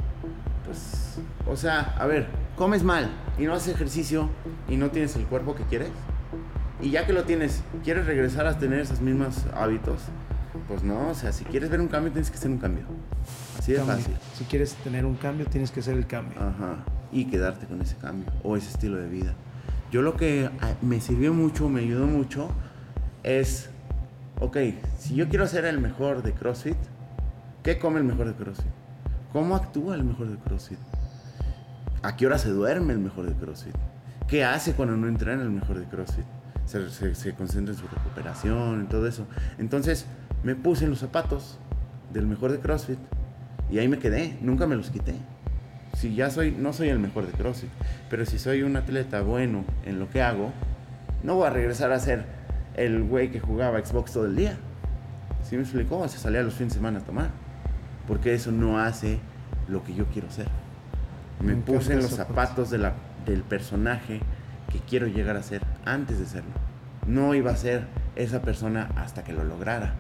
Pues, 0.65 1.19
o 1.47 1.57
sea, 1.57 1.95
a 1.99 2.07
ver, 2.07 2.27
comes 2.57 2.83
mal 2.85 3.11
y 3.39 3.43
no 3.45 3.53
haces 3.55 3.75
ejercicio 3.75 4.31
y 4.69 4.77
no 4.77 4.91
tienes 4.91 5.15
el 5.17 5.27
cuerpo 5.27 5.55
que 5.55 5.65
quieres. 5.65 5.91
Y 6.81 6.91
ya 6.91 7.07
que 7.07 7.13
lo 7.13 7.25
tienes, 7.25 7.63
¿quieres 7.85 8.07
regresar 8.07 8.47
a 8.47 8.59
tener 8.59 8.81
esos 8.81 9.01
mismos 9.01 9.45
hábitos? 9.55 10.01
Pues 10.69 10.83
no, 10.83 11.11
o 11.11 11.15
sea, 11.15 11.31
si 11.33 11.45
quieres 11.45 11.69
ver 11.71 11.81
un 11.81 11.89
cambio, 11.89 12.11
tienes 12.13 12.31
que 12.31 12.39
hacer 12.39 12.51
un 12.51 12.59
cambio. 12.59 12.85
Así 13.59 13.73
de 13.73 13.79
Cambio. 13.79 13.97
fácil. 13.97 14.15
Si 14.39 14.45
quieres 14.45 14.75
tener 14.77 15.05
un 15.05 15.15
cambio, 15.17 15.47
tienes 15.47 15.71
que 15.71 15.81
hacer 15.81 15.97
el 15.97 16.07
cambio. 16.07 16.39
Ajá. 16.41 16.83
Y 17.13 17.27
quedarte 17.27 17.67
con 17.67 17.81
ese 17.83 17.97
cambio 17.97 18.33
o 18.43 18.57
ese 18.57 18.71
estilo 18.71 18.97
de 18.97 19.09
vida. 19.09 19.35
Yo 19.91 20.01
lo 20.01 20.17
que 20.17 20.49
ah, 20.63 20.75
me 20.81 21.01
sirvió 21.01 21.35
mucho, 21.35 21.69
me 21.69 21.81
ayudó 21.81 22.07
mucho, 22.07 22.49
es, 23.23 23.69
ok, 24.41 24.57
si 24.99 25.15
yo 25.15 25.29
quiero 25.29 25.47
ser 25.47 25.67
el 25.67 25.79
mejor 25.79 26.23
de 26.23 26.33
CrossFit, 26.33 26.77
¿qué 27.63 27.79
come 27.79 27.99
el 27.99 28.05
mejor 28.05 28.27
de 28.27 28.35
CrossFit? 28.35 28.73
¿Cómo 29.33 29.55
actúa 29.55 29.95
el 29.95 30.05
mejor 30.05 30.31
de 30.31 30.37
CrossFit? 30.37 30.79
¿A 32.03 32.17
qué 32.17 32.27
hora 32.27 32.39
se 32.39 32.49
duerme 32.49 32.95
el 32.95 32.99
mejor 32.99 33.27
de 33.27 33.35
CrossFit? 33.35 33.75
¿Qué 34.29 34.45
hace 34.45 34.73
cuando 34.73 34.97
no 34.97 35.09
entrena 35.09 35.43
el 35.43 35.51
mejor 35.51 35.79
de 35.79 35.87
CrossFit? 35.87 36.25
Se, 36.67 37.35
concentra 37.35 37.75
en 37.75 37.79
su 37.79 37.87
recuperación, 37.87 38.81
en 38.81 38.89
todo 38.89 39.07
eso. 39.07 39.27
Entonces 39.59 40.07
me 40.43 40.55
puse 40.55 40.85
en 40.85 40.91
los 40.91 41.01
zapatos 41.01 41.59
del 42.13 42.27
mejor 42.27 42.51
de 42.51 42.61
CrossFit 42.61 42.99
y 43.71 43.79
ahí 43.79 43.89
me 43.89 43.99
quedé, 43.99 44.39
nunca 44.41 44.67
me 44.67 44.75
los 44.75 44.91
quité. 44.91 45.15
Si 45.95 46.15
ya 46.15 46.31
soy, 46.31 46.51
no 46.53 46.73
soy 46.73 46.89
el 46.89 46.99
mejor 46.99 47.27
de 47.27 47.33
CrossFit, 47.33 47.71
pero 48.11 48.25
si 48.27 48.39
soy 48.39 48.63
un 48.63 48.77
atleta 48.77 49.23
bueno 49.23 49.65
en 49.85 49.99
lo 49.99 50.09
que 50.11 50.23
hago, 50.23 50.53
no 51.23 51.37
voy 51.37 51.47
a 51.47 51.51
regresar 51.51 51.93
a 51.93 51.99
ser 52.01 52.25
el 52.77 53.03
güey 53.05 53.31
que 53.31 53.41
jugaba 53.41 53.79
Xbox 53.85 54.13
todo 54.13 54.27
el 54.27 54.35
día. 54.37 54.57
¿Sí 55.49 55.57
me 55.57 55.63
explicó? 55.63 56.07
Se 56.09 56.19
salía 56.19 56.43
los 56.43 56.55
fines 56.55 56.73
de 56.73 56.79
semana 56.79 56.99
a 57.01 57.03
tomar. 57.03 57.31
Porque 58.09 58.35
eso 58.35 58.51
no 58.51 58.79
hace 58.81 59.19
lo 59.69 59.85
que 59.85 59.95
yo 59.95 60.07
quiero 60.07 60.31
ser. 60.31 60.49
Me, 61.41 61.55
Me 61.55 61.61
puse 61.63 61.93
en 61.93 61.99
los 62.03 62.11
zapatos 62.11 62.71
de 62.71 62.79
la- 62.79 62.95
del 63.27 63.43
personaje 63.43 64.21
que 64.73 64.79
quiero 64.81 65.07
llegar 65.07 65.37
a 65.37 65.43
ser 65.43 65.63
antes 65.85 66.19
de 66.19 66.27
serlo. 66.27 66.51
No 67.07 67.35
iba 67.35 67.51
a 67.53 67.57
ser 67.57 67.87
esa 68.17 68.43
persona 68.43 68.89
hasta 68.97 69.23
que 69.23 69.33
lo 69.33 69.45
lograra, 69.45 69.93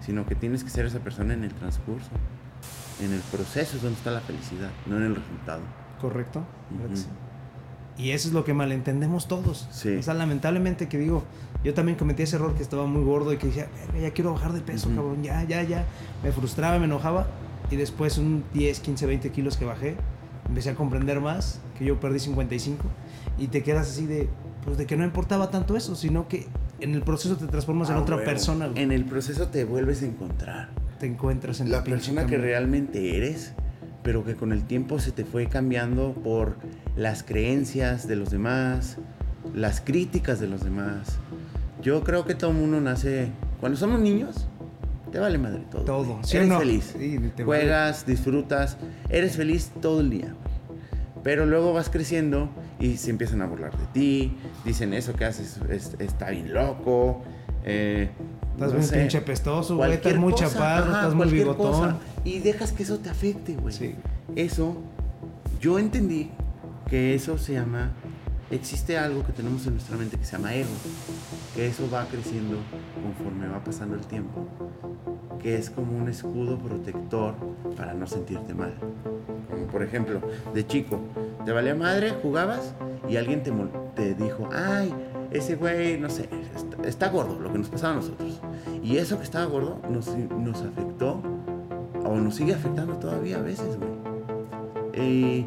sino 0.00 0.24
que 0.24 0.34
tienes 0.34 0.64
que 0.64 0.70
ser 0.70 0.86
esa 0.86 1.00
persona 1.00 1.34
en 1.34 1.44
el 1.44 1.52
transcurso. 1.52 2.10
En 3.00 3.12
el 3.12 3.20
proceso 3.20 3.76
es 3.76 3.82
donde 3.82 3.96
está 3.98 4.10
la 4.10 4.20
felicidad, 4.20 4.70
no 4.86 4.96
en 4.96 5.02
el 5.04 5.14
resultado. 5.16 5.60
¿Correcto? 6.00 6.42
Y 7.98 8.10
eso 8.10 8.28
es 8.28 8.34
lo 8.34 8.44
que 8.44 8.54
malentendemos 8.54 9.28
todos. 9.28 9.68
Sí. 9.70 9.96
O 9.96 10.02
sea, 10.02 10.14
lamentablemente 10.14 10.88
que 10.88 10.98
digo, 10.98 11.24
yo 11.62 11.74
también 11.74 11.98
cometí 11.98 12.22
ese 12.22 12.36
error 12.36 12.54
que 12.54 12.62
estaba 12.62 12.86
muy 12.86 13.02
gordo 13.04 13.32
y 13.32 13.36
que 13.36 13.48
decía, 13.48 13.68
"Verga, 13.92 14.08
ya 14.08 14.14
quiero 14.14 14.32
bajar 14.32 14.52
de 14.52 14.60
peso, 14.60 14.88
cabrón, 14.88 15.22
ya, 15.22 15.44
ya, 15.44 15.62
ya. 15.62 15.84
Me 16.22 16.32
frustraba, 16.32 16.78
me 16.78 16.86
enojaba. 16.86 17.26
Y 17.70 17.76
después 17.76 18.18
un 18.18 18.44
10, 18.54 18.80
15, 18.80 19.06
20 19.06 19.30
kilos 19.30 19.56
que 19.56 19.64
bajé, 19.64 19.96
empecé 20.48 20.70
a 20.70 20.74
comprender 20.74 21.20
más, 21.20 21.60
que 21.78 21.84
yo 21.84 22.00
perdí 22.00 22.18
55. 22.18 22.82
Y 23.38 23.48
te 23.48 23.62
quedas 23.62 23.88
así 23.90 24.06
de, 24.06 24.28
pues 24.64 24.78
de 24.78 24.86
que 24.86 24.96
no 24.96 25.04
importaba 25.04 25.50
tanto 25.50 25.76
eso, 25.76 25.94
sino 25.94 26.28
que 26.28 26.46
en 26.80 26.94
el 26.94 27.02
proceso 27.02 27.36
te 27.36 27.46
transformas 27.46 27.90
en 27.90 27.96
Ah, 27.96 28.00
otra 28.00 28.24
persona. 28.24 28.70
En 28.74 28.90
el 28.90 29.04
proceso 29.04 29.48
te 29.48 29.64
vuelves 29.64 30.02
a 30.02 30.06
encontrar. 30.06 30.70
Te 31.02 31.08
encuentras 31.08 31.58
en 31.58 31.72
la 31.72 31.82
pinche 31.82 32.12
persona 32.12 32.26
que 32.28 32.38
realmente 32.38 33.16
eres, 33.16 33.54
pero 34.04 34.24
que 34.24 34.36
con 34.36 34.52
el 34.52 34.62
tiempo 34.62 35.00
se 35.00 35.10
te 35.10 35.24
fue 35.24 35.48
cambiando 35.48 36.12
por 36.12 36.54
las 36.94 37.24
creencias 37.24 38.06
de 38.06 38.14
los 38.14 38.30
demás, 38.30 38.98
las 39.52 39.80
críticas 39.80 40.38
de 40.38 40.46
los 40.46 40.62
demás. 40.62 41.18
Yo 41.82 42.04
creo 42.04 42.24
que 42.24 42.36
todo 42.36 42.52
el 42.52 42.56
mundo 42.58 42.80
nace, 42.80 43.30
cuando 43.58 43.76
somos 43.76 43.98
niños, 43.98 44.46
te 45.10 45.18
vale 45.18 45.38
madre 45.38 45.64
todo. 45.72 45.82
Todo. 45.82 46.20
¿sí 46.22 46.36
eres 46.36 46.48
no? 46.50 46.60
feliz. 46.60 46.94
Sí, 46.96 47.18
te 47.34 47.42
vale. 47.42 47.62
Juegas, 47.62 48.06
disfrutas, 48.06 48.76
eres 49.08 49.34
feliz 49.36 49.72
todo 49.80 50.02
el 50.02 50.08
día. 50.10 50.32
Pero 51.24 51.46
luego 51.46 51.72
vas 51.72 51.90
creciendo 51.90 52.48
y 52.78 52.96
se 52.96 53.10
empiezan 53.10 53.42
a 53.42 53.46
burlar 53.46 53.76
de 53.76 53.86
ti, 53.92 54.36
dicen 54.64 54.94
eso 54.94 55.14
que 55.14 55.24
haces 55.24 55.58
es- 55.68 55.96
está 55.98 56.30
bien 56.30 56.54
loco. 56.54 57.24
eh, 57.64 58.10
Estás 58.52 58.72
no 58.72 58.78
bien 58.78 58.88
sé, 58.88 58.98
pinche 58.98 59.20
pestoso, 59.20 59.76
güey, 59.76 59.92
estás 59.92 60.16
muy 60.16 60.32
cosa, 60.32 60.46
chaparro, 60.46 60.90
ajá, 60.90 61.00
estás 61.00 61.14
muy 61.14 61.28
bigotón. 61.28 61.72
cosa, 61.72 61.96
y 62.24 62.38
dejas 62.38 62.72
que 62.72 62.82
eso 62.82 62.98
te 62.98 63.10
afecte, 63.10 63.54
güey. 63.56 63.74
Sí. 63.74 63.94
Eso, 64.36 64.76
yo 65.60 65.78
entendí 65.78 66.30
que 66.88 67.14
eso 67.14 67.38
se 67.38 67.54
llama, 67.54 67.92
existe 68.50 68.98
algo 68.98 69.24
que 69.24 69.32
tenemos 69.32 69.66
en 69.66 69.74
nuestra 69.74 69.96
mente 69.96 70.18
que 70.18 70.24
se 70.24 70.32
llama 70.32 70.54
ego, 70.54 70.70
que 71.54 71.66
eso 71.66 71.88
va 71.90 72.04
creciendo 72.06 72.58
conforme 73.02 73.48
va 73.48 73.64
pasando 73.64 73.94
el 73.94 74.02
tiempo, 74.02 74.46
que 75.40 75.56
es 75.56 75.70
como 75.70 75.96
un 75.96 76.08
escudo 76.08 76.58
protector 76.58 77.34
para 77.76 77.94
no 77.94 78.06
sentirte 78.06 78.54
mal. 78.54 78.74
Como 79.50 79.66
por 79.66 79.82
ejemplo, 79.82 80.20
de 80.54 80.66
chico, 80.66 81.00
te 81.44 81.52
valía 81.52 81.74
madre, 81.74 82.12
jugabas 82.22 82.74
y 83.08 83.16
alguien 83.16 83.42
te, 83.42 83.52
te 83.96 84.14
dijo, 84.14 84.48
ay, 84.52 84.94
ese 85.32 85.56
güey, 85.56 85.98
no 85.98 86.10
sé, 86.10 86.28
está, 86.54 86.88
está 86.88 87.08
gordo, 87.08 87.38
lo 87.38 87.52
que 87.52 87.58
nos 87.58 87.68
pasaba 87.68 87.94
a 87.94 87.96
nosotros. 87.96 88.40
Y 88.82 88.96
eso 88.96 89.18
que 89.18 89.24
estaba 89.24 89.44
gordo 89.46 89.78
nos, 89.88 90.08
nos 90.08 90.62
afectó 90.62 91.20
o 92.04 92.16
nos 92.16 92.34
sigue 92.34 92.54
afectando 92.54 92.94
todavía 92.96 93.38
a 93.38 93.42
veces, 93.42 93.78
güey. 93.78 93.92
Y 94.94 95.46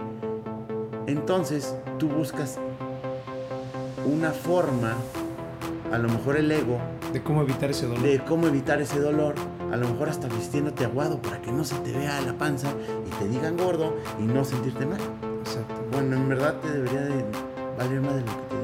entonces 1.08 1.76
tú 2.00 2.08
buscas 2.10 2.58
una 4.06 4.32
forma, 4.32 4.96
a 5.92 5.98
lo 5.98 6.10
mejor 6.10 6.38
el 6.38 6.52
ego, 6.52 6.80
De 7.14 7.22
cómo 7.22 7.42
evitar 7.44 7.70
ese 7.70 7.86
dolor. 7.88 8.02
de 8.04 8.20
cómo 8.20 8.48
evitar 8.48 8.82
ese 8.82 9.00
dolor, 9.00 9.36
a 9.72 9.78
lo 9.78 9.88
mejor 9.88 10.10
hasta 10.10 10.28
vistiéndote 10.28 10.86
aguado 10.86 11.22
para 11.22 11.42
que 11.42 11.52
no 11.52 11.64
se 11.64 11.76
te 11.76 11.92
vea 11.92 12.20
la 12.22 12.34
panza 12.34 12.70
y 13.06 13.10
te 13.20 13.28
digan 13.28 13.58
gordo 13.58 13.96
y 14.20 14.24
no 14.24 14.44
sentirte 14.44 14.86
mal. 14.86 15.00
Exacto. 15.42 15.76
Bueno, 15.92 16.16
en 16.16 16.30
verdad 16.30 16.56
te 16.62 16.72
debería 16.72 17.02
de 17.02 17.26
valer 17.78 18.02
más 18.02 18.16
de 18.16 18.22
lo 18.22 18.28
que 18.28 18.44
te. 18.50 18.55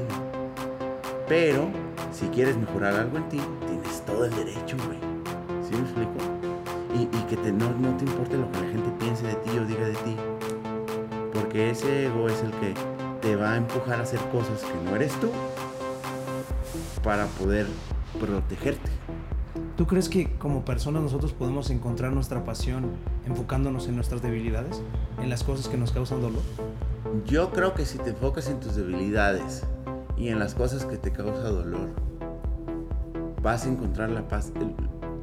Pero, 1.31 1.69
si 2.11 2.25
quieres 2.27 2.57
mejorar 2.57 2.93
algo 2.93 3.15
en 3.15 3.29
ti, 3.29 3.39
tienes 3.65 4.01
todo 4.05 4.25
el 4.25 4.31
derecho, 4.31 4.75
güey. 4.85 4.99
¿Sí 5.63 5.73
me 5.73 5.79
explico? 5.83 6.11
Y, 6.93 7.03
y 7.03 7.21
que 7.29 7.37
te- 7.37 7.53
no, 7.53 7.69
no 7.79 7.95
te 7.95 8.03
importe 8.03 8.35
lo 8.35 8.51
que 8.51 8.59
la 8.59 8.67
gente 8.67 8.89
piense 8.99 9.25
de 9.25 9.35
ti 9.35 9.57
o 9.57 9.65
diga 9.65 9.85
de 9.87 9.93
ti. 9.93 10.17
Porque 11.33 11.69
ese 11.69 12.07
ego 12.07 12.27
es 12.27 12.43
el 12.43 12.51
que 12.55 12.73
te 13.21 13.37
va 13.37 13.53
a 13.53 13.55
empujar 13.55 14.01
a 14.01 14.03
hacer 14.03 14.19
cosas 14.29 14.61
que 14.61 14.73
no 14.89 14.93
eres 14.93 15.13
tú 15.21 15.29
para 17.01 17.27
poder 17.27 17.65
protegerte. 18.19 18.91
¿Tú 19.77 19.87
crees 19.87 20.09
que 20.09 20.35
como 20.37 20.65
personas 20.65 21.01
nosotros 21.01 21.31
podemos 21.31 21.69
encontrar 21.69 22.11
nuestra 22.11 22.43
pasión 22.43 22.87
enfocándonos 23.25 23.87
en 23.87 23.95
nuestras 23.95 24.21
debilidades? 24.21 24.81
En 25.23 25.29
las 25.29 25.45
cosas 25.45 25.69
que 25.69 25.77
nos 25.77 25.93
causan 25.93 26.21
dolor. 26.21 26.41
Yo 27.25 27.51
creo 27.51 27.73
que 27.73 27.85
si 27.85 27.99
te 27.99 28.09
enfocas 28.09 28.49
en 28.49 28.59
tus 28.59 28.75
debilidades 28.75 29.63
y 30.21 30.29
en 30.29 30.37
las 30.37 30.53
cosas 30.53 30.85
que 30.85 30.97
te 30.97 31.11
causa 31.11 31.49
dolor, 31.49 31.89
vas 33.41 33.65
a 33.65 33.69
encontrar 33.69 34.11
la 34.11 34.27
paz. 34.27 34.51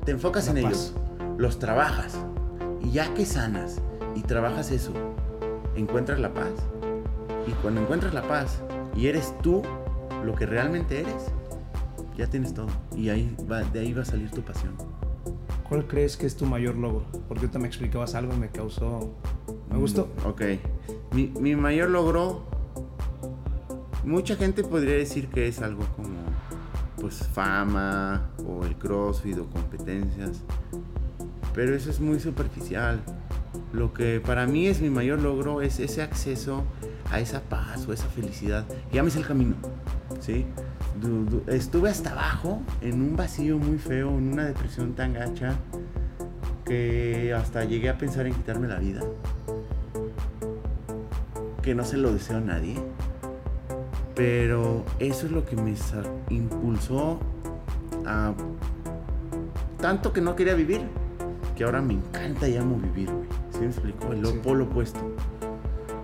Te 0.05 0.11
enfocas 0.11 0.47
La 0.53 0.59
en 0.59 0.63
paz. 0.65 0.73
ellos, 0.73 0.95
los 1.39 1.61
trabajas 1.61 2.19
y 2.81 2.91
ya 2.91 3.15
que 3.15 3.25
sanas 3.25 3.81
y 4.17 4.23
trabajas 4.23 4.73
eso, 4.73 4.93
encuentras 5.77 6.19
la 6.19 6.35
paz. 6.35 6.51
Y 7.47 7.53
cuando 7.63 7.81
encuentras 7.81 8.13
la 8.13 8.23
paz 8.23 8.61
y 8.97 9.07
eres 9.07 9.35
tú 9.41 9.63
lo 10.25 10.35
que 10.35 10.47
realmente 10.47 11.01
eres, 11.01 11.27
ya 12.17 12.27
tienes 12.27 12.53
todo. 12.53 12.67
Y 12.97 13.11
ahí 13.11 13.37
va, 13.51 13.63
de 13.63 13.79
ahí 13.79 13.93
va 13.93 14.03
a 14.03 14.05
salir 14.05 14.33
tu 14.33 14.43
pasión. 14.43 14.75
¿Cuál 15.69 15.87
crees 15.87 16.17
que 16.17 16.27
es 16.27 16.35
tu 16.37 16.45
mayor 16.45 16.75
logro? 16.75 17.05
Porque 17.29 17.43
ahorita 17.45 17.61
me 17.61 17.69
explicabas 17.69 18.17
algo 18.17 18.33
y 18.35 18.37
me 18.37 18.49
causó... 18.49 19.13
Me 19.71 19.79
gustó. 19.79 20.09
Mm, 20.25 20.27
Ok. 20.27 20.43
Mi, 21.13 21.29
mi 21.39 21.55
mayor 21.55 21.91
logro. 21.91 22.43
Mucha 24.05 24.37
gente 24.37 24.63
podría 24.63 24.95
decir 24.95 25.29
que 25.29 25.49
es 25.49 25.61
algo 25.61 25.85
como. 25.97 26.19
Pues 27.01 27.17
fama. 27.33 28.31
O 28.47 28.65
el 28.65 28.77
crossfit 28.77 29.39
o 29.39 29.47
competencias. 29.47 30.43
Pero 31.55 31.75
eso 31.75 31.91
es 31.91 32.01
muy 32.01 32.21
superficial. 32.21 33.01
Lo 33.73 33.93
que 33.93 34.21
para 34.21 34.47
mí 34.47 34.67
es 34.67 34.81
mi 34.81 34.91
mayor 34.91 35.21
logro 35.21 35.61
es 35.61 35.81
ese 35.81 36.03
acceso 36.03 36.65
a 37.11 37.21
esa 37.21 37.41
paz 37.43 37.87
o 37.87 37.93
esa 37.93 38.07
felicidad. 38.07 38.65
Llámese 38.93 39.19
el 39.19 39.27
camino. 39.27 39.57
¿Sí? 40.21 40.47
Estuve 41.47 41.91
hasta 41.91 42.11
abajo 42.11 42.61
en 42.81 43.01
un 43.03 43.17
vacío 43.17 43.59
muy 43.59 43.79
feo, 43.79 44.09
en 44.09 44.33
una 44.33 44.47
depresión 44.47 44.95
tan 44.95 45.15
gacha 45.15 45.55
que 46.65 47.33
hasta 47.35 47.65
llegué 47.65 47.89
a 47.89 47.99
pensar 47.99 48.27
en 48.27 48.35
quitarme 48.35 48.69
la 48.69 48.79
vida. 48.79 49.01
Que 51.63 51.75
no 51.75 51.85
se 51.85 51.97
lo 51.97 52.13
deseo 52.13 52.39
a 52.39 52.41
nadie. 52.41 52.77
Pero 54.19 54.85
eso 54.99 55.27
es 55.27 55.33
lo 55.33 55.47
que 55.47 55.55
me 55.55 55.75
impulsó 56.29 57.21
a... 58.05 58.35
Tanto 59.81 60.13
que 60.13 60.21
no 60.21 60.35
quería 60.35 60.55
vivir, 60.55 60.81
que 61.57 61.63
ahora 61.63 61.81
me 61.81 61.95
encanta 61.95 62.49
y 62.49 62.57
amo 62.57 62.77
vivir, 62.79 63.09
güey. 63.13 63.29
¿Sí 63.53 63.61
me 63.61 63.67
explico? 63.67 64.13
El 64.13 64.27
Sí. 64.27 64.41
polo 64.43 64.65
opuesto. 64.65 64.99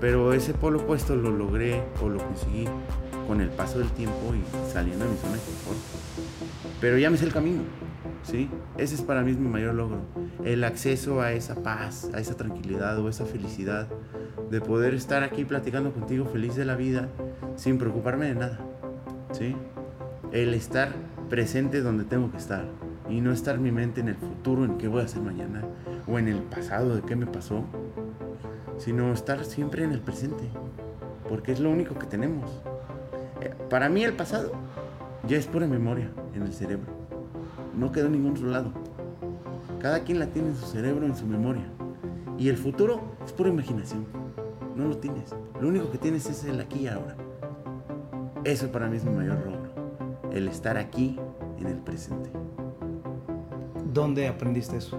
Pero 0.01 0.33
ese 0.33 0.55
polo 0.55 0.79
opuesto 0.79 1.17
lo 1.17 1.33
logré 1.33 1.83
o 2.01 2.09
lo 2.09 2.19
conseguí 2.25 2.67
con 3.27 3.41
el 3.41 3.49
paso 3.49 3.81
del 3.81 3.89
tiempo 3.91 4.33
y 4.33 4.73
saliendo 4.73 5.05
de 5.07 5.11
mi 5.11 5.17
zona 5.17 5.33
de 5.33 5.41
confort. 5.41 5.79
Pero 6.81 6.99
ya 6.99 7.11
me 7.11 7.17
sé 7.17 7.25
el 7.25 7.33
camino. 7.33 7.63
¿sí? 8.23 8.49
Ese 8.79 8.95
es 8.95 9.03
para 9.03 9.23
mí 9.23 9.33
mi 9.33 9.49
mayor 9.49 9.75
logro. 9.75 9.99
El 10.45 10.65
acceso 10.65 11.21
a 11.21 11.33
esa 11.33 11.57
paz, 11.57 12.11
a 12.15 12.21
esa 12.21 12.37
tranquilidad 12.37 12.99
o 12.99 13.09
esa 13.09 13.27
felicidad 13.27 13.89
de 14.51 14.61
poder 14.61 14.95
estar 14.95 15.23
aquí 15.23 15.45
platicando 15.45 15.93
contigo 15.93 16.27
feliz 16.27 16.55
de 16.55 16.65
la 16.65 16.77
vida 16.77 17.09
sin 17.57 17.79
preocuparme 17.79 18.27
de 18.27 18.35
nada, 18.35 18.59
¿sí? 19.33 19.57
El 20.33 20.55
estar 20.55 20.93
presente 21.29 21.81
donde 21.81 22.05
tengo 22.05 22.31
que 22.31 22.39
estar 22.39 22.65
y 23.09 23.21
no 23.21 23.33
estar 23.33 23.59
mi 23.59 23.71
mente 23.71 24.01
en 24.01 24.09
el 24.09 24.17
futuro, 24.17 24.65
en 24.65 24.79
qué 24.79 24.89
voy 24.89 25.03
a 25.03 25.05
hacer 25.05 25.23
mañana 25.23 25.63
o 26.07 26.19
en 26.19 26.29
el 26.29 26.39
pasado, 26.43 26.95
de 26.97 27.03
qué 27.03 27.17
me 27.17 27.27
pasó, 27.27 27.65
sino 28.79 29.13
estar 29.13 29.45
siempre 29.45 29.85
en 29.85 29.93
el 29.93 30.01
presente, 30.01 30.49
porque 31.29 31.53
es 31.53 31.61
lo 31.61 31.71
único 31.71 31.99
que 31.99 32.07
tenemos. 32.07 32.51
Eh, 33.41 33.55
para 33.71 33.89
mí 33.89 34.05
el 34.05 34.15
pasado 34.15 34.53
ya 35.27 35.37
es 35.37 35.47
pura 35.47 35.67
memoria 35.67 36.11
en 36.35 36.43
el 36.43 36.53
cerebro. 36.53 36.93
No 37.79 37.93
quedó 37.93 38.07
en 38.07 38.13
ningún 38.13 38.33
otro 38.33 38.49
lado. 38.49 38.73
Cada 39.81 40.01
quien 40.01 40.19
la 40.19 40.27
tiene 40.27 40.49
en 40.49 40.57
su 40.57 40.67
cerebro, 40.67 41.07
en 41.07 41.17
su 41.17 41.27
memoria. 41.27 41.65
Y 42.39 42.49
el 42.49 42.57
futuro 42.57 43.17
es 43.25 43.33
pura 43.33 43.51
imaginación. 43.51 44.07
No 44.77 44.89
lo 44.89 44.97
tienes. 44.97 45.35
Lo 45.61 45.69
único 45.69 45.91
que 45.91 45.99
tienes 45.99 46.27
es 46.27 46.45
el 46.45 46.61
aquí 46.61 46.81
y 46.81 46.87
ahora. 46.89 47.17
Eso 48.45 48.71
para 48.71 48.89
mí 48.89 48.99
es 48.99 49.05
mi 49.05 49.15
mayor 49.15 49.39
logro. 49.39 50.31
El 50.31 50.49
estar 50.49 50.77
aquí 50.77 51.19
en 51.59 51.67
el 51.67 51.79
presente. 51.79 52.31
¿Dónde 53.93 54.29
aprendiste 54.29 54.77
eso? 54.77 54.99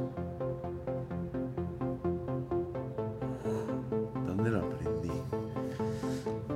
¿Dónde 4.26 4.50
lo 4.50 4.60
aprendí? 4.60 5.12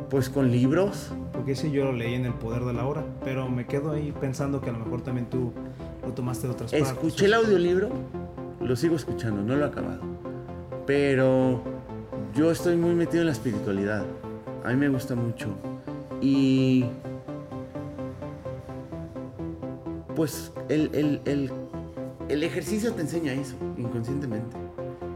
Pues 0.09 0.29
con 0.29 0.49
libros. 0.49 1.11
Porque 1.31 1.53
ese 1.53 1.71
yo 1.71 1.85
lo 1.85 1.93
leí 1.93 2.15
en 2.15 2.25
El 2.25 2.33
Poder 2.33 2.65
de 2.65 2.73
la 2.73 2.85
Hora, 2.85 3.05
pero 3.23 3.47
me 3.47 3.65
quedo 3.65 3.91
ahí 3.91 4.11
pensando 4.19 4.59
que 4.59 4.69
a 4.69 4.73
lo 4.73 4.79
mejor 4.79 5.01
también 5.01 5.29
tú 5.29 5.53
lo 6.05 6.11
tomaste 6.11 6.47
de 6.47 6.53
otras 6.53 6.71
partes. 6.71 6.89
Escuché 6.89 7.27
el 7.27 7.33
audiolibro, 7.33 7.89
lo 8.59 8.75
sigo 8.75 8.97
escuchando, 8.97 9.41
no 9.41 9.55
lo 9.55 9.63
he 9.63 9.67
acabado. 9.67 10.01
Pero 10.85 11.61
yo 12.35 12.51
estoy 12.51 12.75
muy 12.75 12.93
metido 12.93 13.21
en 13.21 13.27
la 13.27 13.31
espiritualidad. 13.31 14.03
A 14.65 14.69
mí 14.69 14.75
me 14.75 14.89
gusta 14.89 15.15
mucho. 15.15 15.55
Y 16.21 16.85
pues 20.15 20.51
el, 20.67 20.89
el, 20.93 21.21
el, 21.25 21.51
el 22.27 22.43
ejercicio 22.43 22.93
te 22.93 23.01
enseña 23.01 23.33
eso, 23.33 23.55
inconscientemente. 23.77 24.57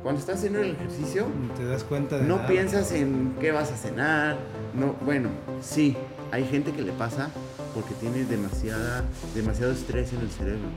Cuando 0.02 0.20
estás 0.20 0.38
haciendo 0.38 0.60
el 0.60 0.72
ejercicio, 0.72 1.26
Te 1.58 1.66
das 1.66 1.84
cuenta 1.84 2.18
de 2.18 2.24
no 2.26 2.36
nada. 2.38 2.48
piensas 2.48 2.92
en 2.92 3.36
qué 3.40 3.52
vas 3.52 3.72
a 3.72 3.76
cenar. 3.78 4.38
No, 4.74 4.96
bueno, 5.06 5.30
sí, 5.62 5.96
hay 6.32 6.46
gente 6.46 6.72
que 6.72 6.82
le 6.82 6.92
pasa 6.92 7.30
porque 7.74 7.94
tiene 7.96 8.26
demasiada, 8.26 9.04
demasiado 9.34 9.72
estrés 9.72 10.12
en 10.14 10.20
el 10.22 10.30
cerebro. 10.30 10.68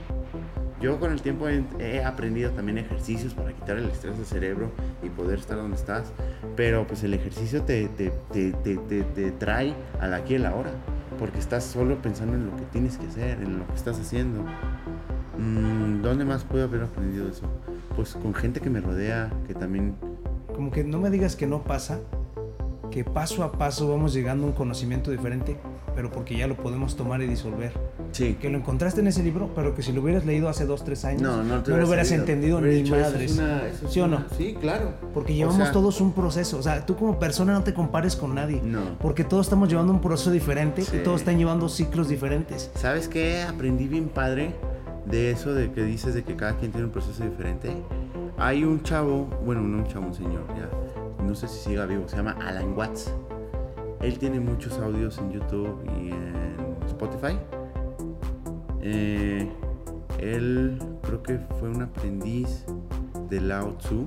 Yo 0.81 1.01
con 1.01 1.11
el 1.11 1.23
tiempo 1.23 1.49
he, 1.49 1.65
he 1.79 2.05
aprendido 2.05 2.51
también 2.51 2.79
ejercicios 2.79 3.33
para 3.33 3.53
quitar 3.53 3.79
el 3.79 3.89
estrés 3.89 4.17
del 4.17 4.27
cerebro 4.27 4.71
y 5.03 5.09
poder 5.09 5.39
estar 5.39 5.57
donde 5.57 5.77
estás. 5.77 6.13
Pero 6.55 6.87
pues 6.87 7.03
el 7.03 7.15
ejercicio 7.15 7.63
te, 7.63 7.89
te, 7.89 8.13
te, 8.33 8.53
te, 8.53 9.31
trae 9.33 9.75
al 10.01 10.13
aquí 10.13 10.35
y 10.35 10.39
la 10.39 10.55
hora. 10.55 10.71
Porque 11.19 11.39
estás 11.39 11.65
solo 11.65 12.01
pensando 12.03 12.35
en 12.35 12.47
lo 12.47 12.57
que 12.57 12.65
tienes 12.65 12.99
que 12.99 13.07
hacer, 13.07 13.39
en 13.39 13.59
lo 13.59 13.67
que 13.67 13.75
estás 13.75 13.99
haciendo. 13.99 14.45
Mm, 15.39 16.03
¿Dónde 16.03 16.25
más 16.27 16.45
puedo 16.45 16.65
haber 16.65 16.83
aprendido 16.83 17.29
eso? 17.29 17.47
Pues 17.95 18.15
con 18.15 18.35
gente 18.35 18.61
que 18.61 18.69
me 18.69 18.81
rodea, 18.81 19.33
que 19.47 19.55
también 19.55 19.95
Como 20.55 20.71
que 20.71 20.85
no 20.85 20.99
me 20.99 21.09
digas 21.11 21.37
que 21.37 21.47
no 21.47 21.65
pasa, 21.65 22.01
que 22.91 23.05
paso 23.05 23.45
a 23.45 23.53
paso 23.53 23.89
vamos 23.89 24.13
llegando 24.13 24.45
a 24.45 24.49
un 24.49 24.55
conocimiento 24.55 25.11
diferente, 25.11 25.59
pero 25.97 26.13
porque 26.13 26.37
ya 26.37 26.47
lo 26.47 26.57
podemos 26.57 26.95
tomar 26.95 27.21
y 27.23 27.27
disolver. 27.27 27.73
Sí. 28.13 28.37
Que 28.41 28.49
lo 28.51 28.59
encontraste 28.59 29.01
en 29.01 29.09
ese 29.09 29.23
libro, 29.25 29.51
pero 29.55 29.75
que 29.75 29.83
si 29.83 29.93
lo 29.93 30.03
hubieras 30.03 30.25
leído 30.25 30.49
hace 30.49 30.65
dos, 30.67 30.85
tres 30.85 31.05
años, 31.05 31.23
No, 31.23 31.43
no, 31.43 31.63
te 31.63 31.71
lo 31.73 31.85
hubieras 31.87 32.09
leído. 32.11 32.23
entendido 32.23 32.61
ni 32.61 32.69
dicho, 32.69 32.95
eso 32.95 33.07
es 33.07 33.13
madres. 33.13 33.33
una- 33.39 33.67
eso 33.67 33.87
es 33.87 33.93
¿Sí 33.93 34.01
o 34.01 34.07
no? 34.07 34.19
una- 34.19 34.27
Sí, 34.37 34.55
claro. 34.61 34.91
Porque 35.13 35.33
O 35.33 35.37
llevamos 35.37 35.57
sea, 35.65 35.73
todos 35.73 36.01
un 36.01 36.13
proceso. 36.13 36.59
O 36.59 36.63
sea, 36.63 36.87
tú 36.87 36.95
como 36.97 37.19
persona 37.19 37.53
no 37.55 37.65
te 37.65 37.75
compares 37.75 38.15
con 38.15 38.35
nadie. 38.35 38.61
No. 38.63 38.99
Porque 39.01 39.25
todos 39.25 39.47
estamos 39.47 39.69
llevando 39.69 39.93
un 39.93 40.01
proceso 40.01 40.31
diferente 40.31 40.83
Sí. 40.83 40.99
y 40.99 41.03
todos 41.03 41.21
están 41.21 41.39
llevando 41.39 41.69
ciclos 41.69 42.09
diferentes. 42.09 42.71
¿Sabes 42.77 43.09
qué? 43.09 43.43
Aprendí 43.43 43.89
bien 43.89 44.09
padre 44.09 44.55
de 45.07 45.31
eso 45.31 45.55
de 45.55 45.73
que 45.73 45.83
dices 45.83 46.15
de 46.15 46.23
que 46.25 46.37
cada 46.37 46.57
quien 46.59 46.71
tiene 46.73 46.87
un 46.87 46.93
proceso 46.93 47.25
diferente. 47.25 47.71
Hay 48.39 48.65
un 48.65 48.83
chavo, 48.83 49.25
bueno, 49.45 49.63
no 49.63 49.79
un 49.79 49.87
chavo, 49.89 50.07
un 50.09 50.15
señor, 50.15 50.45
ya. 50.57 50.69
No 51.25 51.35
sé 51.35 51.49
si 51.49 51.59
siga 51.71 51.87
vivo, 51.87 52.07
se 52.07 52.17
llama 52.17 52.37
Alan 52.47 52.77
Watts. 52.77 53.11
Él 54.07 54.21
tiene 54.21 54.39
muchos 54.39 54.79
audios 54.79 55.19
en 55.19 55.33
YouTube 55.33 55.85
y 55.99 56.11
en 56.11 56.77
Spotify. 56.87 57.37
Eh, 58.81 59.51
él 60.21 60.79
creo 61.03 61.23
que 61.25 61.41
fue 61.59 61.71
un 61.71 61.83
aprendiz 61.83 62.65
de 63.29 63.41
Lao 63.41 63.77
Tzu. 63.79 64.07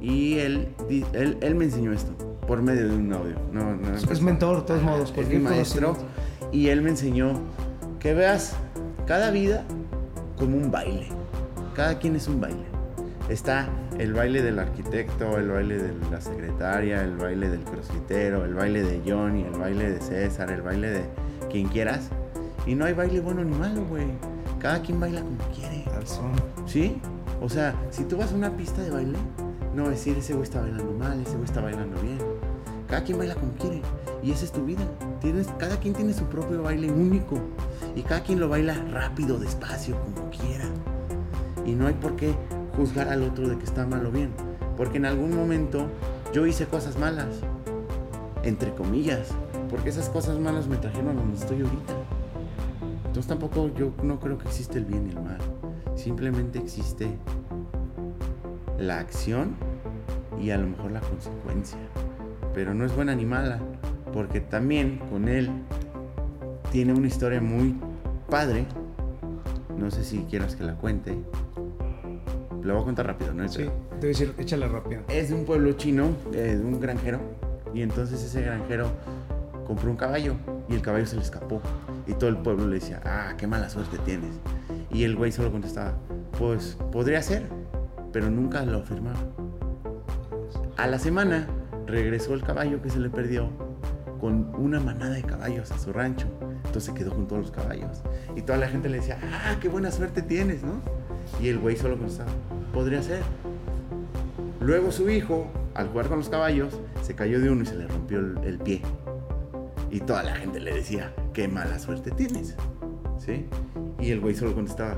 Y 0.00 0.38
él, 0.38 0.74
él, 1.12 1.38
él 1.40 1.54
me 1.54 1.66
enseñó 1.66 1.92
esto 1.92 2.12
por 2.48 2.60
medio 2.62 2.88
de 2.88 2.96
un 2.96 3.12
audio. 3.12 3.36
No, 3.52 3.76
no 3.76 3.86
en 3.86 3.94
Es 3.94 4.20
mentor, 4.20 4.56
de 4.56 4.62
todos 4.62 4.82
modos. 4.82 5.14
Es 5.16 5.28
mi 5.28 5.38
maestro 5.38 5.96
y 6.50 6.66
él 6.66 6.82
me 6.82 6.90
enseñó 6.90 7.34
que 8.00 8.12
veas 8.12 8.56
cada 9.06 9.30
vida 9.30 9.62
como 10.36 10.56
un 10.56 10.68
baile. 10.68 11.06
Cada 11.76 12.00
quien 12.00 12.16
es 12.16 12.26
un 12.26 12.40
baile. 12.40 12.64
Está 13.28 13.68
el 13.98 14.12
baile 14.14 14.42
del 14.42 14.58
arquitecto, 14.58 15.38
el 15.38 15.50
baile 15.50 15.78
de 15.78 16.10
la 16.10 16.20
secretaria, 16.20 17.02
el 17.02 17.16
baile 17.16 17.48
del 17.48 17.60
crossfitero, 17.60 18.44
el 18.44 18.54
baile 18.54 18.82
de 18.82 19.02
Johnny, 19.10 19.42
el 19.42 19.58
baile 19.58 19.92
de 19.92 20.00
César, 20.00 20.50
el 20.50 20.62
baile 20.62 20.90
de 20.90 21.04
quien 21.50 21.68
quieras. 21.68 22.08
Y 22.66 22.74
no 22.74 22.84
hay 22.84 22.94
baile 22.94 23.20
bueno 23.20 23.44
ni 23.44 23.56
malo, 23.56 23.84
güey. 23.86 24.06
Cada 24.58 24.80
quien 24.80 25.00
baila 25.00 25.20
como 25.20 25.38
quiere. 25.54 25.84
Al 25.94 26.06
son. 26.06 26.32
¿Sí? 26.66 27.00
O 27.40 27.48
sea, 27.48 27.74
si 27.90 28.04
tú 28.04 28.16
vas 28.16 28.32
a 28.32 28.36
una 28.36 28.56
pista 28.56 28.82
de 28.82 28.90
baile, 28.90 29.18
no 29.74 29.88
decir 29.88 30.16
ese 30.16 30.32
güey 30.32 30.44
está 30.44 30.60
bailando 30.60 30.92
mal, 30.92 31.20
ese 31.20 31.32
güey 31.32 31.44
está 31.44 31.60
bailando 31.60 32.00
bien. 32.00 32.18
Cada 32.88 33.02
quien 33.04 33.18
baila 33.18 33.34
como 33.34 33.52
quiere. 33.54 33.82
Y 34.22 34.30
esa 34.30 34.44
es 34.44 34.52
tu 34.52 34.64
vida. 34.64 34.84
Tienes, 35.20 35.48
cada 35.58 35.78
quien 35.80 35.94
tiene 35.94 36.12
su 36.12 36.24
propio 36.26 36.62
baile 36.62 36.90
único. 36.90 37.40
Y 37.96 38.02
cada 38.02 38.22
quien 38.22 38.38
lo 38.38 38.48
baila 38.48 38.74
rápido, 38.90 39.38
despacio, 39.38 39.96
como 40.00 40.30
quiera. 40.30 40.66
Y 41.66 41.72
no 41.72 41.86
hay 41.86 41.94
por 41.94 42.16
qué 42.16 42.34
juzgar 42.76 43.08
al 43.08 43.22
otro 43.22 43.48
de 43.48 43.58
que 43.58 43.64
está 43.64 43.86
mal 43.86 44.04
o 44.06 44.10
bien. 44.10 44.30
Porque 44.76 44.98
en 44.98 45.06
algún 45.06 45.34
momento 45.34 45.88
yo 46.32 46.46
hice 46.46 46.66
cosas 46.66 46.98
malas. 46.98 47.40
Entre 48.42 48.72
comillas. 48.74 49.28
Porque 49.70 49.90
esas 49.90 50.08
cosas 50.08 50.38
malas 50.38 50.66
me 50.66 50.76
trajeron 50.76 51.16
a 51.16 51.20
donde 51.20 51.38
estoy 51.38 51.62
ahorita. 51.62 51.94
Entonces 53.06 53.28
tampoco 53.28 53.70
yo 53.74 53.92
no 54.02 54.18
creo 54.20 54.38
que 54.38 54.48
existe 54.48 54.78
el 54.78 54.84
bien 54.84 55.06
y 55.06 55.10
el 55.10 55.22
mal. 55.22 55.38
Simplemente 55.96 56.58
existe 56.58 57.10
la 58.78 58.98
acción 58.98 59.54
y 60.40 60.50
a 60.50 60.58
lo 60.58 60.66
mejor 60.66 60.92
la 60.92 61.00
consecuencia. 61.00 61.78
Pero 62.54 62.74
no 62.74 62.84
es 62.84 62.94
buena 62.94 63.14
ni 63.14 63.24
mala, 63.24 63.58
porque 64.12 64.40
también 64.40 64.98
con 65.10 65.28
él 65.28 65.50
tiene 66.70 66.92
una 66.94 67.06
historia 67.06 67.40
muy 67.40 67.76
padre. 68.28 68.66
No 69.76 69.90
sé 69.90 70.04
si 70.04 70.20
quieras 70.24 70.56
que 70.56 70.64
la 70.64 70.74
cuente. 70.74 71.16
Lo 72.62 72.74
voy 72.74 72.82
a 72.82 72.84
contar 72.84 73.06
rápido, 73.06 73.34
¿no? 73.34 73.48
Sí, 73.48 73.68
a 73.92 73.96
decir, 73.96 74.34
échale 74.38 74.68
rápido. 74.68 75.02
Es 75.08 75.30
de 75.30 75.34
un 75.34 75.44
pueblo 75.44 75.72
chino, 75.72 76.10
eh, 76.32 76.56
de 76.56 76.64
un 76.64 76.78
granjero. 76.80 77.20
Y 77.74 77.82
entonces 77.82 78.22
ese 78.22 78.42
granjero 78.42 78.90
compró 79.66 79.90
un 79.90 79.96
caballo 79.96 80.36
y 80.68 80.74
el 80.74 80.82
caballo 80.82 81.06
se 81.06 81.16
le 81.16 81.22
escapó. 81.22 81.60
Y 82.06 82.14
todo 82.14 82.30
el 82.30 82.36
pueblo 82.36 82.66
le 82.66 82.76
decía, 82.76 83.00
ah, 83.04 83.34
qué 83.36 83.46
mala 83.46 83.68
suerte 83.68 83.98
tienes. 84.04 84.30
Y 84.90 85.04
el 85.04 85.16
güey 85.16 85.32
solo 85.32 85.50
contestaba, 85.50 85.94
pues 86.38 86.76
podría 86.92 87.20
ser, 87.22 87.44
pero 88.12 88.30
nunca 88.30 88.64
lo 88.64 88.78
afirmaba. 88.78 89.18
A 90.76 90.86
la 90.86 90.98
semana 90.98 91.48
regresó 91.86 92.34
el 92.34 92.42
caballo 92.42 92.80
que 92.80 92.90
se 92.90 93.00
le 93.00 93.10
perdió 93.10 93.50
con 94.20 94.54
una 94.54 94.78
manada 94.78 95.14
de 95.14 95.22
caballos 95.22 95.72
a 95.72 95.78
su 95.78 95.92
rancho. 95.92 96.28
Entonces 96.64 96.84
se 96.84 96.94
quedó 96.94 97.12
con 97.12 97.26
todos 97.26 97.42
los 97.42 97.50
caballos. 97.50 98.02
Y 98.36 98.42
toda 98.42 98.58
la 98.58 98.68
gente 98.68 98.88
le 98.88 98.98
decía, 98.98 99.18
ah, 99.20 99.56
qué 99.60 99.68
buena 99.68 99.90
suerte 99.90 100.22
tienes, 100.22 100.62
¿no? 100.62 100.80
Y 101.40 101.48
el 101.48 101.58
güey 101.58 101.76
solo 101.76 101.96
contestaba, 101.96 102.30
podría 102.72 103.02
ser. 103.02 103.22
Luego 104.60 104.92
su 104.92 105.10
hijo, 105.10 105.46
al 105.74 105.88
jugar 105.88 106.08
con 106.08 106.18
los 106.18 106.28
caballos, 106.28 106.78
se 107.02 107.14
cayó 107.14 107.40
de 107.40 107.50
uno 107.50 107.62
y 107.62 107.66
se 107.66 107.76
le 107.76 107.86
rompió 107.88 108.18
el, 108.20 108.58
pie. 108.58 108.82
Y 109.90 110.00
toda 110.00 110.22
la 110.22 110.34
gente 110.36 110.60
le 110.60 110.72
decía, 110.74 111.12
qué 111.32 111.48
mala 111.48 111.78
suerte 111.78 112.10
tienes. 112.12 112.54
¿Sí? 113.18 113.46
Y 114.00 114.10
el 114.10 114.20
güey 114.20 114.34
solo 114.34 114.54
contestaba, 114.54 114.96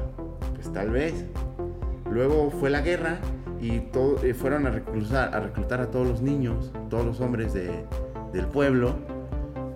pues 0.55 0.73
tal 0.73 0.91
vez. 0.91 1.25
Luego 2.11 2.51
fue 2.51 2.71
la 2.71 2.81
guerra 2.81 3.19
y 3.61 3.83
eh, 4.23 4.35
fueron 4.39 4.67
a 4.67 4.71
reclutar, 4.71 5.35
a 5.35 5.41
reclutar 5.41 5.81
a 5.81 5.91
todos 5.91 6.07
los 6.07 6.21
niños, 6.21 6.71
todos 6.91 7.05
los 7.05 7.21
hombres 7.21 7.53
de- 7.55 7.85
del 8.33 8.47
pueblo, 8.47 8.95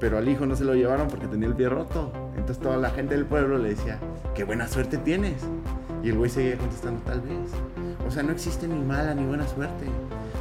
pero 0.01 0.19
al 0.19 0.29
hijo 0.29 0.45
no 0.47 0.55
se 0.57 0.65
lo 0.65 0.75
llevaron 0.75 1.09
porque 1.09 1.27
tenía 1.27 1.49
el 1.49 1.55
pie 1.55 1.69
roto. 1.69 2.13
Entonces 2.37 2.59
toda 2.63 2.77
la 2.77 2.91
gente 2.91 3.15
del 3.15 3.25
pueblo 3.25 3.59
le 3.59 3.71
decía, 3.71 3.99
qué 4.35 4.45
buena 4.45 4.69
suerte 4.69 4.99
tienes. 4.99 5.43
Y 6.03 6.11
el 6.11 6.17
güey 6.17 6.31
seguía 6.31 6.57
contestando, 6.57 7.01
tal 7.03 7.21
vez. 7.21 7.51
O 8.07 8.11
sea, 8.11 8.23
no 8.23 8.33
existe 8.33 8.69
ni 8.69 8.79
mala 8.85 9.15
ni 9.15 9.25
buena 9.25 9.47
suerte. 9.47 9.87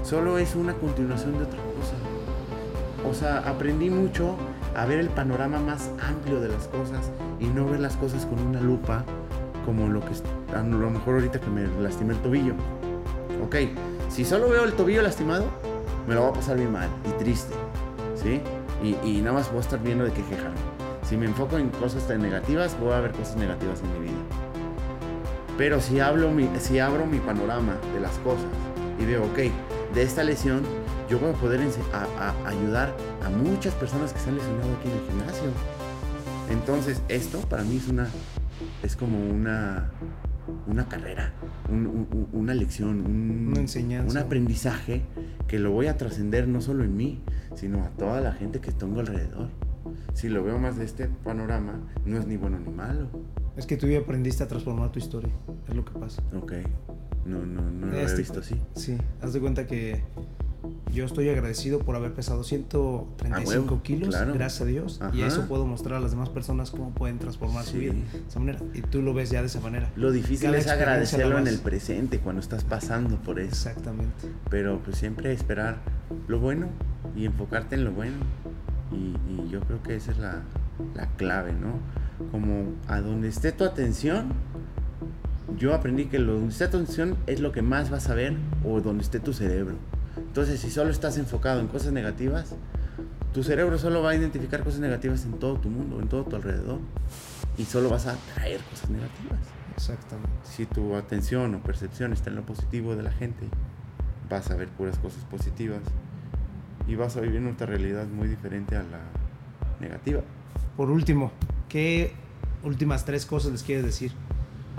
Solo 0.04 0.38
es 0.38 0.56
una 0.56 0.74
continuación 0.74 1.38
de 1.38 1.44
otra 1.44 1.60
cosa. 1.60 3.10
O 3.10 3.14
sea, 3.14 3.50
aprendí 3.50 3.90
mucho 3.90 4.36
a 4.76 4.86
ver 4.86 5.00
el 5.00 5.10
panorama 5.10 5.60
más 5.60 5.92
amplio 6.02 6.40
de 6.40 6.50
las 6.50 6.68
cosas 6.68 7.12
y 7.40 7.46
no 7.46 7.66
ver 7.66 7.80
las 7.80 7.96
cosas 7.96 8.26
con 8.26 8.40
una 8.40 8.62
lupa 8.62 9.04
como 9.66 9.88
lo 9.88 10.02
que 10.02 10.14
a 10.56 10.62
lo 10.62 10.90
mejor 10.90 11.16
ahorita 11.16 11.40
que 11.42 11.50
me 11.50 11.68
lastimé 11.82 12.14
el 12.14 12.20
tobillo. 12.20 12.54
Ok, 13.44 13.56
si 14.10 14.24
solo 14.24 14.50
veo 14.50 14.64
el 14.64 14.74
tobillo 14.74 15.02
lastimado, 15.02 15.46
me 16.08 16.16
lo 16.16 16.22
voy 16.22 16.32
a 16.32 16.34
pasar 16.34 16.58
bien 16.58 16.72
mal 16.72 16.90
y 17.06 17.12
triste, 17.22 17.54
¿sí? 18.16 18.42
Y, 18.82 19.20
nada 19.22 19.34
más 19.34 19.50
voy 19.50 19.58
a 19.58 19.62
estar 19.62 19.82
viendo 19.82 20.06
de 20.06 20.12
qué 20.12 20.24
quejarme. 20.24 20.56
Si 21.04 21.18
me 21.18 21.26
enfoco 21.26 21.58
en 21.58 21.70
cosas 21.70 22.08
tan 22.08 22.22
negativas, 22.22 22.80
voy 22.80 22.94
a 22.94 23.02
ver 23.02 23.12
cosas 23.12 23.36
negativas 23.36 23.82
en 23.82 23.94
mi 23.94 24.08
vida. 24.08 24.47
Pero 25.58 25.82
si, 25.82 26.00
hablo 26.00 26.32
mi, 26.32 26.48
si 26.60 26.80
abro 26.80 27.06
mi 27.06 27.20
panorama 27.20 27.78
de 27.94 28.00
las 28.00 28.18
cosas 28.20 28.46
y 29.00 29.06
veo, 29.06 29.24
ok, 29.26 29.40
de 29.94 30.04
esta 30.04 30.24
lesión, 30.24 30.62
yo 31.10 31.20
voy 31.20 31.32
a 31.32 31.34
poder 31.34 31.62
a, 31.94 32.30
a 32.30 32.50
ayudar 32.50 32.96
a 33.26 33.30
muchas 33.30 33.74
personas 33.74 34.14
que 34.14 34.20
se 34.20 34.30
han 34.30 34.36
lesionado 34.36 34.70
aquí 34.78 34.90
en 34.90 34.98
el 34.98 35.06
gimnasio. 35.08 35.50
Entonces, 36.52 37.02
esto 37.10 37.40
para 37.42 37.64
mí 37.64 37.78
es 37.78 37.88
una, 37.88 38.08
es 38.84 38.96
como 38.96 39.20
una, 39.20 39.92
una 40.68 40.88
carrera, 40.88 41.34
una 42.32 42.54
lección, 42.54 43.06
un, 43.06 43.48
una 43.50 43.60
enseñanza. 43.60 44.12
un 44.12 44.18
aprendizaje 44.18 45.02
que 45.48 45.60
lo 45.60 45.72
voy 45.72 45.88
a 45.88 45.98
trascender 45.98 46.48
no 46.48 46.62
solo 46.62 46.84
en 46.84 46.96
mí, 46.96 47.22
sino 47.56 47.84
a 47.84 47.90
toda 47.90 48.22
la 48.22 48.34
gente 48.34 48.60
que 48.60 48.72
tengo 48.72 49.00
alrededor. 49.00 49.50
Si 50.14 50.30
lo 50.30 50.44
veo 50.44 50.60
más 50.60 50.78
de 50.78 50.86
este 50.86 51.08
panorama, 51.08 51.80
no 52.06 52.18
es 52.18 52.28
ni 52.28 52.38
bueno 52.38 52.60
ni 52.60 52.72
malo. 52.72 53.10
Es 53.58 53.66
que 53.66 53.76
tú 53.78 53.88
ya 53.88 54.00
aprendiste 54.00 54.44
a 54.44 54.48
transformar 54.48 54.92
tu 54.92 55.00
historia, 55.00 55.32
es 55.68 55.76
lo 55.76 55.84
que 55.84 55.92
pasa. 56.00 56.22
Ok, 56.36 56.54
no, 57.26 57.46
no, 57.46 57.62
no 57.70 57.88
lo 57.88 57.98
Este- 58.00 58.18
visto 58.20 58.40
así. 58.40 58.56
Sí, 58.76 58.98
haz 59.22 59.34
de 59.34 59.40
cuenta 59.40 59.66
que 59.66 60.04
yo 60.94 61.06
estoy 61.06 61.30
agradecido 61.30 61.80
por 61.80 61.96
haber 61.96 62.14
pesado 62.14 62.44
135 62.44 63.36
A 63.36 63.62
huevo, 63.64 63.82
kilos, 63.84 64.10
claro. 64.10 64.34
gracias 64.34 64.62
a 64.62 64.66
Dios. 64.66 65.00
Y 65.14 65.22
eso 65.22 65.48
puedo 65.48 65.66
mostrar 65.66 65.98
a 65.98 66.00
las 66.00 66.12
demás 66.12 66.30
personas 66.30 66.72
cómo 66.72 66.92
pueden 66.92 67.20
transformar 67.20 67.64
su 67.66 67.78
vida 67.78 67.94
de 67.94 68.04
esa 68.28 68.40
manera. 68.40 68.60
Y 68.74 68.82
tú 68.82 69.02
lo 69.02 69.14
ves 69.14 69.30
ya 69.30 69.42
de 69.42 69.48
esa 69.48 69.60
manera. 69.60 69.92
Lo 69.96 70.12
difícil 70.12 70.48
Cada 70.48 70.58
es 70.58 70.68
agradecerlo 70.68 71.38
en 71.40 71.48
el 71.48 71.60
presente, 71.60 72.20
cuando 72.20 72.42
estás 72.42 72.64
pasando 72.64 73.18
por 73.18 73.40
eso. 73.40 73.50
Exactamente. 73.70 74.28
Pero 74.50 74.80
pues 74.84 74.98
siempre 74.98 75.32
esperar 75.34 75.78
lo 76.28 76.40
bueno 76.40 76.68
y 77.16 77.26
enfocarte 77.26 77.76
en 77.76 77.86
lo 77.86 77.92
bueno. 77.92 78.18
Y, 78.92 79.16
y 79.32 79.50
yo 79.50 79.62
creo 79.62 79.82
que 79.84 79.96
esa 79.96 80.12
es 80.12 80.18
la, 80.20 80.42
la 80.96 81.08
clave, 81.18 81.54
¿no? 81.54 81.80
Como 82.32 82.74
a 82.88 83.02
donde 83.02 83.28
esté 83.28 83.52
tu 83.52 83.64
atención, 83.64 84.34
yo 85.58 85.74
aprendí 85.74 86.06
que 86.06 86.20
lo 86.20 86.34
donde 86.34 86.50
esté 86.50 86.68
tu 86.68 86.78
atención 86.78 87.18
es 87.28 87.40
lo 87.40 87.52
que 87.52 87.62
más 87.62 87.90
vas 87.90 88.10
a 88.10 88.16
ver 88.16 88.36
o 88.66 88.82
donde 88.82 89.04
esté 89.04 89.20
tu 89.20 89.34
cerebro. 89.34 89.76
Entonces, 90.18 90.60
si 90.60 90.70
solo 90.70 90.92
estás 90.92 91.18
enfocado 91.18 91.60
en 91.60 91.68
cosas 91.68 91.94
negativas, 91.94 92.56
tu 93.34 93.44
cerebro 93.44 93.78
solo 93.78 94.02
va 94.02 94.12
a 94.12 94.16
identificar 94.16 94.64
cosas 94.64 94.80
negativas 94.80 95.26
en 95.26 95.34
todo 95.34 95.60
tu 95.60 95.70
mundo, 95.70 96.00
en 96.02 96.08
todo 96.08 96.24
tu 96.24 96.36
alrededor. 96.36 96.80
Y 97.58 97.66
solo 97.66 97.90
vas 97.90 98.08
a 98.08 98.14
atraer 98.14 98.62
cosas 98.62 98.90
negativas. 98.90 99.40
Exactamente. 99.76 100.32
Si 100.44 100.66
tu 100.66 100.96
atención 100.96 101.54
o 101.54 101.60
percepción 101.62 102.14
está 102.14 102.30
en 102.30 102.36
lo 102.36 102.44
positivo 102.44 102.96
de 102.96 103.04
la 103.04 103.12
gente, 103.12 103.48
vas 104.30 104.50
a 104.52 104.56
ver 104.56 104.70
puras 104.70 104.98
cosas 104.98 105.24
positivas 105.26 105.82
y 106.88 106.96
vas 106.96 107.18
a 107.18 107.22
vivir 107.22 107.42
nuestra 107.42 107.68
realidad 107.68 108.08
muy 108.08 108.28
diferente 108.28 108.76
a 108.76 108.84
la 108.84 109.02
negativa. 109.80 110.22
Por 110.76 110.90
último, 110.90 111.32
¿qué 111.70 112.14
últimas 112.64 113.06
tres 113.06 113.26
cosas 113.26 113.52
les 113.52 113.64
quieres 113.64 113.84
decir? 113.84 114.12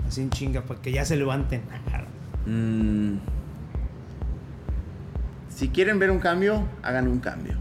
Así 0.07 0.21
en 0.21 0.29
chinga, 0.29 0.61
para 0.61 0.81
que 0.81 0.91
ya 0.91 1.05
se 1.05 1.15
levanten. 1.15 1.61
Mm. 2.45 3.17
Si 5.49 5.69
quieren 5.69 5.99
ver 5.99 6.11
un 6.11 6.19
cambio, 6.19 6.63
hagan 6.83 7.07
un 7.07 7.19
cambio. 7.19 7.55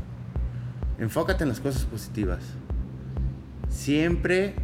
Enfócate 0.99 1.43
en 1.43 1.49
las 1.49 1.61
cosas 1.61 1.85
positivas. 1.85 2.41
Siempre 3.69 4.55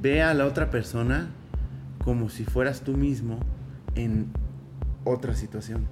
ve 0.00 0.22
a 0.22 0.34
la 0.34 0.46
otra 0.46 0.70
persona 0.70 1.30
como 2.04 2.28
si 2.28 2.44
fueras 2.44 2.82
tú 2.82 2.96
mismo 2.96 3.40
en 3.94 4.30
otra 5.04 5.34
situación. 5.34 5.86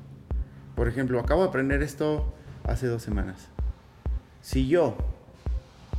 Por 0.74 0.88
ejemplo, 0.88 1.18
acabo 1.20 1.42
de 1.42 1.48
aprender 1.48 1.82
esto 1.82 2.34
hace 2.64 2.86
dos 2.86 3.02
semanas. 3.02 3.48
Si 4.40 4.68
yo 4.68 4.96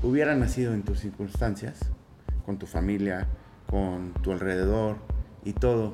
hubiera 0.03 0.35
nacido 0.35 0.73
en 0.73 0.83
tus 0.83 0.99
circunstancias, 0.99 1.79
con 2.45 2.57
tu 2.57 2.65
familia, 2.65 3.27
con 3.69 4.13
tu 4.21 4.31
alrededor 4.31 4.97
y 5.45 5.53
todo, 5.53 5.93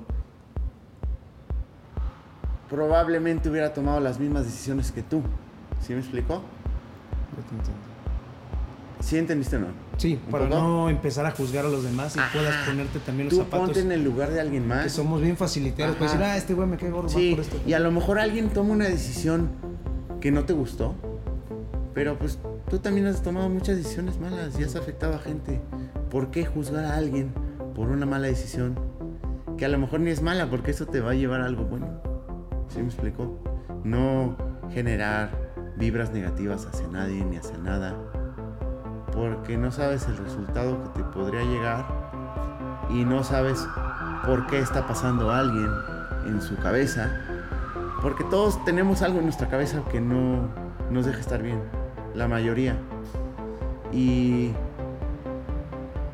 probablemente 2.70 3.50
hubiera 3.50 3.74
tomado 3.74 4.00
las 4.00 4.20
mismas 4.20 4.46
decisiones 4.46 4.92
que 4.92 5.02
tú. 5.04 5.22
¿Sí 5.82 5.94
me 5.94 6.00
explicó? 6.00 6.42
¿Sí 9.02 9.18
entendiste 9.18 9.58
o 9.58 9.60
no? 9.60 9.68
Sí, 9.98 10.20
¿Un 10.26 10.32
para 10.32 10.46
poco? 10.50 10.60
no 10.62 10.90
empezar 10.90 11.26
a 11.26 11.32
juzgar 11.32 11.66
a 11.66 11.70
los 11.70 11.84
demás 11.84 12.16
y 12.16 12.20
Ajá. 12.20 12.30
puedas 12.34 12.68
ponerte 12.68 13.00
también 13.00 13.28
los 13.28 13.38
Tú 13.38 13.44
zapatos. 13.44 13.66
ponte 13.68 13.80
en 13.82 13.92
el 13.92 14.04
lugar 14.04 14.32
de 14.32 14.42
alguien 14.42 14.64
Que 14.64 14.70
más. 14.70 14.92
somos 14.92 15.22
bien 15.22 15.38
faciliteros. 15.38 15.96
Puedes 15.96 16.14
decir, 16.14 16.26
ah, 16.26 16.38
este 16.38 16.54
güey 16.54 16.68
me 16.68 16.78
cae 16.78 16.90
gordo 16.90 17.10
Sí, 17.10 17.32
por 17.36 17.42
esto. 17.42 17.58
y 17.68 17.74
a 17.74 17.80
lo 17.80 17.92
mejor 17.92 18.20
alguien 18.20 18.50
toma 18.50 18.72
una 18.74 18.86
decisión 18.86 19.50
que 20.22 20.32
no 20.32 20.46
te 20.46 20.54
gustó, 20.54 20.96
pero 21.94 22.18
pues 22.18 22.40
tú 22.76 22.82
también 22.82 23.08
has 23.08 23.22
tomado 23.22 23.48
muchas 23.48 23.78
decisiones 23.78 24.20
malas 24.20 24.60
y 24.60 24.64
has 24.66 24.76
afectado 24.76 25.16
a 25.16 25.20
gente. 25.20 25.62
¿Por 26.12 26.30
qué 26.30 26.46
juzgar 26.46 26.84
a 26.84 26.98
alguien 26.98 27.34
por 27.74 27.88
una 27.88 28.06
mala 28.06 28.28
decisión 28.28 28.78
que 29.58 29.64
a 29.64 29.70
lo 29.70 29.78
mejor 29.78 30.02
ni 30.02 30.10
es 30.10 30.22
mala 30.22 30.50
porque 30.50 30.72
eso 30.72 30.86
te 30.86 31.00
va 31.00 31.12
a 31.12 31.14
llevar 31.14 31.40
a 31.40 31.46
algo 31.46 31.64
bueno? 31.64 31.88
¿Sí 32.68 32.80
me 32.80 32.88
explicó? 32.88 33.40
No 33.86 34.36
generar 34.72 35.54
vibras 35.78 36.12
negativas 36.12 36.66
hacia 36.66 36.86
nadie 36.90 37.24
ni 37.24 37.38
hacia 37.38 37.58
nada, 37.60 37.96
porque 39.14 39.56
no 39.56 39.72
sabes 39.72 40.06
el 40.10 40.18
resultado 40.18 40.84
que 40.84 41.00
te 41.00 41.04
podría 41.12 41.46
llegar 41.46 41.86
y 42.90 43.06
no 43.06 43.24
sabes 43.24 43.66
por 44.26 44.48
qué 44.48 44.60
está 44.60 44.86
pasando 44.86 45.32
alguien 45.32 45.70
en 46.28 46.42
su 46.42 46.58
cabeza, 46.58 47.10
porque 48.02 48.26
todos 48.26 48.66
tenemos 48.66 49.02
algo 49.02 49.20
en 49.20 49.24
nuestra 49.24 49.48
cabeza 49.48 49.82
que 49.90 50.02
no 50.02 50.50
nos 50.92 51.06
deja 51.06 51.22
estar 51.22 51.42
bien, 51.42 51.62
la 52.16 52.28
mayoría. 52.28 52.76
Y 53.92 54.52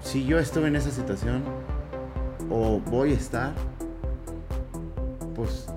si 0.02 0.26
yo 0.26 0.40
estuve 0.40 0.68
en 0.68 0.76
esa 0.76 0.92
situación 0.92 1.44
o 2.50 2.80
voy 2.80 3.12
a 3.12 3.16
estar, 3.16 3.54
pues 5.36 5.68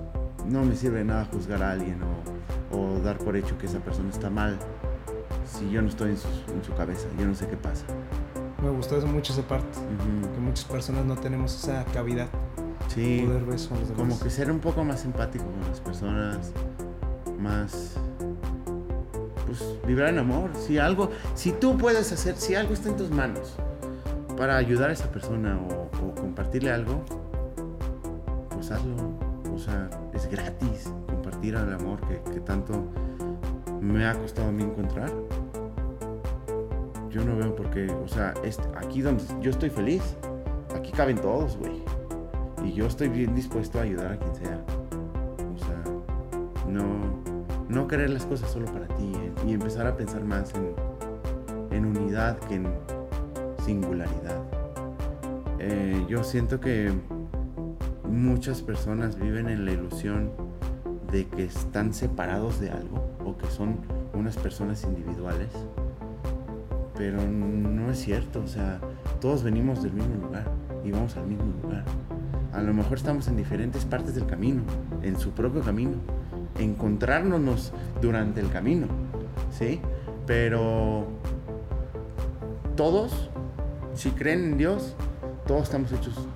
no 0.45 0.63
me 0.63 0.75
sirve 0.75 1.03
nada 1.03 1.25
juzgar 1.25 1.63
a 1.63 1.71
alguien 1.71 1.99
o, 2.03 2.77
o 2.77 2.99
dar 2.99 3.17
por 3.17 3.35
hecho 3.35 3.57
que 3.57 3.65
esa 3.65 3.79
persona 3.79 4.09
está 4.09 4.29
mal 4.29 4.57
si 5.45 5.69
yo 5.69 5.81
no 5.81 5.89
estoy 5.89 6.11
en 6.11 6.17
su, 6.17 6.27
en 6.27 6.63
su 6.63 6.73
cabeza, 6.73 7.07
yo 7.19 7.25
no 7.25 7.35
sé 7.35 7.47
qué 7.47 7.55
pasa. 7.55 7.85
Me 8.61 8.69
gustó 8.69 8.97
eso 8.97 9.07
mucho 9.07 9.31
esa 9.31 9.43
parte. 9.43 9.67
Que 10.33 10.39
muchas 10.39 10.65
personas 10.65 11.05
no 11.05 11.15
tenemos 11.15 11.53
esa 11.63 11.85
cavidad 11.85 12.27
Sí, 12.87 13.21
de 13.21 13.27
poder 13.27 13.45
ver 13.45 13.55
eso 13.55 13.73
a 13.75 13.79
los 13.79 13.89
demás. 13.89 14.03
como 14.03 14.19
que 14.19 14.29
ser 14.29 14.51
un 14.51 14.59
poco 14.59 14.83
más 14.83 15.05
empático 15.05 15.45
con 15.45 15.61
las 15.69 15.79
personas, 15.79 16.51
más 17.39 17.95
pues 19.45 19.63
vibrar 19.85 20.09
en 20.09 20.19
amor. 20.19 20.51
Si 20.55 20.77
algo, 20.77 21.11
si 21.33 21.51
tú 21.51 21.77
puedes 21.77 22.11
hacer, 22.11 22.35
si 22.35 22.55
algo 22.55 22.73
está 22.73 22.89
en 22.89 22.97
tus 22.97 23.09
manos 23.09 23.55
para 24.37 24.57
ayudar 24.57 24.89
a 24.89 24.93
esa 24.93 25.09
persona 25.09 25.57
o, 25.57 25.85
compartirle 26.15 26.71
algo, 26.71 27.03
pues 28.49 28.71
hazlo. 28.71 28.95
O 29.53 29.57
sea, 29.57 29.89
es 30.13 30.29
gratis 30.29 30.91
compartir 31.07 31.55
el 31.55 31.73
amor 31.73 31.99
que, 32.07 32.39
tanto 32.41 32.73
me 33.79 34.05
ha 34.05 34.13
costado 34.13 34.49
a 34.49 34.51
mí 34.51 34.63
encontrar. 34.63 35.11
Yo 37.09 37.23
no 37.23 37.37
veo 37.37 37.55
por 37.55 37.69
qué, 37.69 37.89
o 37.89 38.07
sea, 38.07 38.33
es 38.43 38.59
aquí 38.75 39.01
donde 39.01 39.23
yo 39.41 39.51
estoy 39.51 39.69
feliz, 39.69 40.03
aquí 40.75 40.91
caben 40.91 41.17
todos, 41.17 41.57
güey. 41.57 41.81
Y 42.65 42.73
yo 42.73 42.87
estoy 42.87 43.07
bien 43.07 43.33
dispuesto 43.33 43.79
a 43.79 43.83
ayudar 43.83 44.13
a 44.13 44.17
quien 44.17 44.35
sea. 44.35 44.61
O 45.53 45.57
sea, 45.57 45.83
no, 46.67 46.83
no 47.69 47.87
querer 47.87 48.09
las 48.09 48.25
cosas 48.25 48.51
solo 48.51 48.65
para 48.65 48.87
ti 48.87 49.13
y 49.45 49.53
empezar 49.53 49.87
a 49.87 49.95
pensar 49.95 50.23
más 50.23 50.53
en, 50.55 50.73
en 51.75 51.85
unidad 51.85 52.37
que 52.39 52.55
en 52.55 52.67
singularidad. 53.63 54.41
Eh, 55.59 56.05
yo 56.07 56.23
siento 56.23 56.59
que 56.59 56.91
muchas 58.07 58.61
personas 58.61 59.19
viven 59.19 59.49
en 59.49 59.65
la 59.65 59.71
ilusión 59.71 60.31
de 61.11 61.25
que 61.27 61.45
están 61.45 61.93
separados 61.93 62.59
de 62.59 62.69
algo 62.69 63.03
o 63.25 63.37
que 63.37 63.47
son 63.47 63.77
unas 64.13 64.37
personas 64.37 64.83
individuales. 64.83 65.49
Pero 66.97 67.21
no 67.27 67.91
es 67.91 67.99
cierto, 67.99 68.41
o 68.41 68.47
sea, 68.47 68.79
todos 69.19 69.43
venimos 69.43 69.83
del 69.83 69.93
mismo 69.93 70.15
lugar 70.23 70.45
y 70.83 70.91
vamos 70.91 71.17
al 71.17 71.27
mismo 71.27 71.51
lugar. 71.61 71.83
A 72.53 72.61
lo 72.61 72.73
mejor 72.73 72.97
estamos 72.97 73.27
en 73.27 73.35
diferentes 73.35 73.83
partes 73.83 74.15
del 74.15 74.25
camino, 74.25 74.61
en 75.01 75.19
su 75.19 75.31
propio 75.31 75.61
camino, 75.61 75.97
encontrárnoslos 76.57 77.73
durante 78.01 78.39
el 78.39 78.49
camino, 78.49 78.87
¿sí? 79.51 79.81
Pero 80.25 81.05
todos, 82.75 83.29
si 83.93 84.11
creen 84.11 84.43
en 84.43 84.57
Dios, 84.57 84.95
todos 85.47 85.63
estamos 85.63 85.91
hechos 85.91 86.27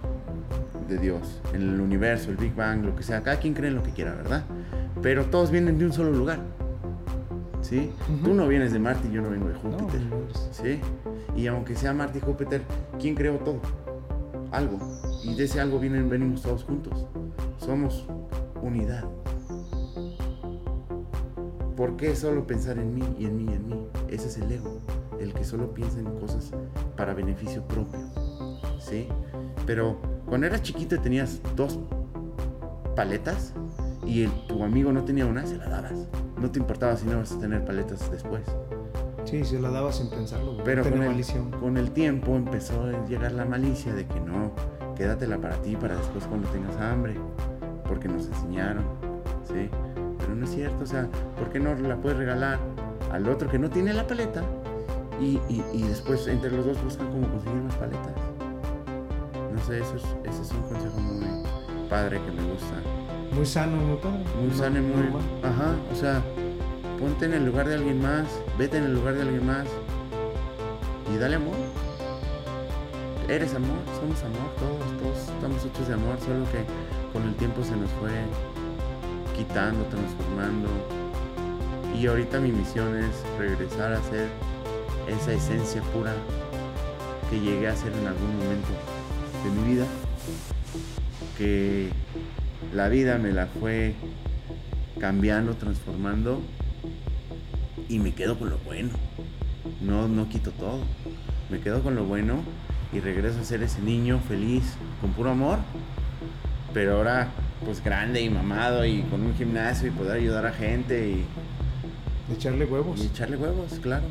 de 0.87 0.97
Dios, 0.97 1.41
en 1.53 1.61
el 1.61 1.81
universo, 1.81 2.31
el 2.31 2.37
Big 2.37 2.55
Bang, 2.55 2.83
lo 2.83 2.95
que 2.95 3.03
sea. 3.03 3.21
Cada 3.21 3.37
quien 3.37 3.53
cree 3.53 3.69
en 3.69 3.75
lo 3.75 3.83
que 3.83 3.91
quiera, 3.91 4.13
¿verdad? 4.15 4.43
Pero 5.01 5.25
todos 5.25 5.51
vienen 5.51 5.77
de 5.77 5.85
un 5.85 5.93
solo 5.93 6.11
lugar, 6.11 6.39
¿sí? 7.61 7.91
Tú 8.23 8.33
no 8.33 8.47
vienes 8.47 8.73
de 8.73 8.79
Marte 8.79 9.07
y 9.07 9.11
yo 9.11 9.21
no 9.21 9.29
vengo 9.29 9.47
de 9.47 9.55
Júpiter. 9.55 10.01
no 10.01 10.17
¿Sí? 10.51 10.79
Y 11.35 11.47
aunque 11.47 11.75
sea 11.75 11.93
Marte 11.93 12.17
y 12.17 12.21
Júpiter, 12.21 12.61
¿quién 12.99 13.15
creó 13.15 13.35
todo? 13.37 13.61
algo. 14.51 14.79
Y 15.23 15.35
de 15.35 15.43
ese 15.45 15.59
algo 15.59 15.79
vienen, 15.79 16.09
venimos 16.09 16.41
todos 16.41 16.63
juntos. 16.63 17.05
Somos 17.57 18.05
unidad. 18.61 19.05
¿Por 21.79 21.95
qué 21.95 22.13
solo 22.13 22.45
pensar 22.45 22.77
en 22.77 22.93
mí 22.93 23.15
y 23.17 23.23
en 23.23 23.37
mí 23.37 23.45
y 23.49 23.55
en 23.55 23.69
mí? 23.69 23.87
Ese 24.09 24.27
es 24.27 24.37
el 24.37 24.51
ego, 24.51 24.81
el 25.17 25.33
que 25.33 25.45
solo 25.45 25.73
piensa 25.73 25.97
en 25.97 26.07
cosas 26.19 26.51
para 26.97 27.13
beneficio 27.13 27.63
propio. 27.63 28.01
¿Sí? 28.81 29.07
Pero 29.65 29.97
cuando 30.25 30.45
eras 30.45 30.61
chiquito 30.61 30.95
y 30.95 30.99
tenías 30.99 31.39
dos 31.55 31.79
paletas 32.97 33.53
y 34.05 34.27
tu 34.27 34.61
amigo 34.61 34.91
no 34.91 35.05
tenía 35.05 35.25
una, 35.25 35.45
se 35.45 35.55
la 35.55 35.69
dabas. 35.69 36.09
No 36.37 36.51
te 36.51 36.59
importaba 36.59 36.97
si 36.97 37.05
no 37.05 37.15
vas 37.19 37.31
a 37.31 37.39
tener 37.39 37.63
paletas 37.63 38.11
después. 38.11 38.43
Sí, 39.23 39.45
se 39.45 39.57
la 39.57 39.69
dabas 39.69 39.99
sin 39.99 40.09
pensarlo. 40.09 40.57
Pero 40.65 40.83
con 40.83 41.01
el, 41.01 41.25
con 41.61 41.77
el, 41.77 41.91
tiempo 41.91 42.35
empezó 42.35 42.83
a 42.83 43.05
llegar 43.05 43.31
la 43.31 43.45
malicia 43.45 43.93
de 43.93 44.05
que 44.05 44.19
no, 44.19 44.51
quédatela 44.97 45.37
para 45.37 45.55
ti, 45.61 45.77
para 45.77 45.95
después 45.95 46.25
cuando 46.25 46.49
tengas 46.49 46.75
hambre, 46.75 47.15
porque 47.87 48.09
nos 48.09 48.27
enseñaron, 48.27 48.83
¿sí? 49.47 49.69
Pero 50.29 50.41
no 50.41 50.45
es 50.45 50.51
cierto, 50.51 50.83
o 50.83 50.85
sea, 50.85 51.07
¿por 51.39 51.49
qué 51.49 51.59
no 51.59 51.73
la 51.73 51.95
puedes 51.95 52.19
regalar 52.19 52.59
al 53.11 53.27
otro 53.27 53.49
que 53.49 53.57
no 53.57 53.67
tiene 53.67 53.95
la 53.95 54.05
paleta? 54.05 54.43
Y, 55.19 55.39
y, 55.49 55.81
después 55.81 56.27
entre 56.27 56.51
los 56.51 56.67
dos 56.67 56.83
buscan 56.83 57.07
cómo 57.07 57.27
conseguir 57.29 57.63
más 57.63 57.73
paletas. 57.77 58.13
No 59.51 59.59
sé, 59.65 59.79
eso 59.79 59.95
es, 59.95 60.03
ese 60.31 60.41
es 60.43 60.51
un 60.51 60.61
consejo 60.61 60.99
muy 60.99 61.25
padre 61.89 62.21
que 62.23 62.31
me 62.31 62.43
gusta. 62.43 62.75
Muy 63.31 63.43
sano, 63.43 63.77
muy 63.77 63.97
padre. 63.97 64.23
Muy 64.39 64.51
sano 64.51 64.77
y 64.77 64.81
muy... 64.83 65.07
Ajá, 65.41 65.75
o 65.91 65.95
sea, 65.95 66.21
ponte 66.99 67.25
en 67.25 67.33
el 67.33 67.47
lugar 67.47 67.67
de 67.67 67.73
alguien 67.73 67.99
más, 67.99 68.27
vete 68.59 68.77
en 68.77 68.83
el 68.83 68.93
lugar 68.93 69.15
de 69.15 69.23
alguien 69.23 69.47
más 69.47 69.67
y 71.11 71.17
dale 71.17 71.37
amor. 71.37 71.55
Eres 73.27 73.55
amor, 73.55 73.79
somos 73.99 74.23
amor, 74.23 74.51
todos, 74.59 75.01
todos 75.01 75.35
estamos 75.35 75.65
hechos 75.65 75.87
de 75.87 75.93
amor, 75.95 76.19
solo 76.19 76.45
que 76.51 76.63
con 77.13 77.27
el 77.27 77.33
tiempo 77.33 77.63
se 77.63 77.75
nos 77.75 77.89
fue 77.93 78.11
quitando, 79.39 79.85
transformando. 79.85 80.67
Y 81.97 82.07
ahorita 82.07 82.39
mi 82.41 82.51
misión 82.51 82.97
es 82.97 83.23
regresar 83.37 83.93
a 83.93 84.03
ser 84.03 84.27
esa 85.07 85.31
esencia 85.31 85.81
pura 85.93 86.13
que 87.29 87.39
llegué 87.39 87.69
a 87.69 87.75
ser 87.75 87.93
en 87.93 88.05
algún 88.05 88.37
momento 88.37 88.67
de 89.43 89.51
mi 89.51 89.73
vida, 89.73 89.85
que 91.37 91.89
la 92.73 92.89
vida 92.89 93.17
me 93.17 93.31
la 93.31 93.47
fue 93.47 93.95
cambiando, 94.99 95.53
transformando 95.53 96.41
y 97.87 97.99
me 97.99 98.13
quedo 98.13 98.37
con 98.37 98.49
lo 98.49 98.57
bueno. 98.59 98.89
No, 99.81 100.09
no 100.09 100.27
quito 100.27 100.51
todo. 100.51 100.81
Me 101.49 101.61
quedo 101.61 101.81
con 101.81 101.95
lo 101.95 102.03
bueno 102.03 102.43
y 102.91 102.99
regreso 102.99 103.39
a 103.39 103.43
ser 103.45 103.63
ese 103.63 103.81
niño 103.81 104.19
feliz, 104.27 104.75
con 104.99 105.13
puro 105.13 105.31
amor. 105.31 105.59
Pero 106.73 106.97
ahora, 106.97 107.29
pues 107.65 107.83
grande 107.83 108.21
y 108.21 108.29
mamado 108.29 108.85
y 108.85 109.01
con 109.03 109.21
un 109.21 109.35
gimnasio 109.35 109.87
y 109.87 109.91
poder 109.91 110.17
ayudar 110.17 110.45
a 110.45 110.51
gente 110.51 111.09
y. 111.09 111.25
echarle 112.33 112.65
huevos. 112.65 113.01
Y 113.01 113.07
echarle 113.07 113.37
huevos, 113.37 113.79
claro. 113.81 114.05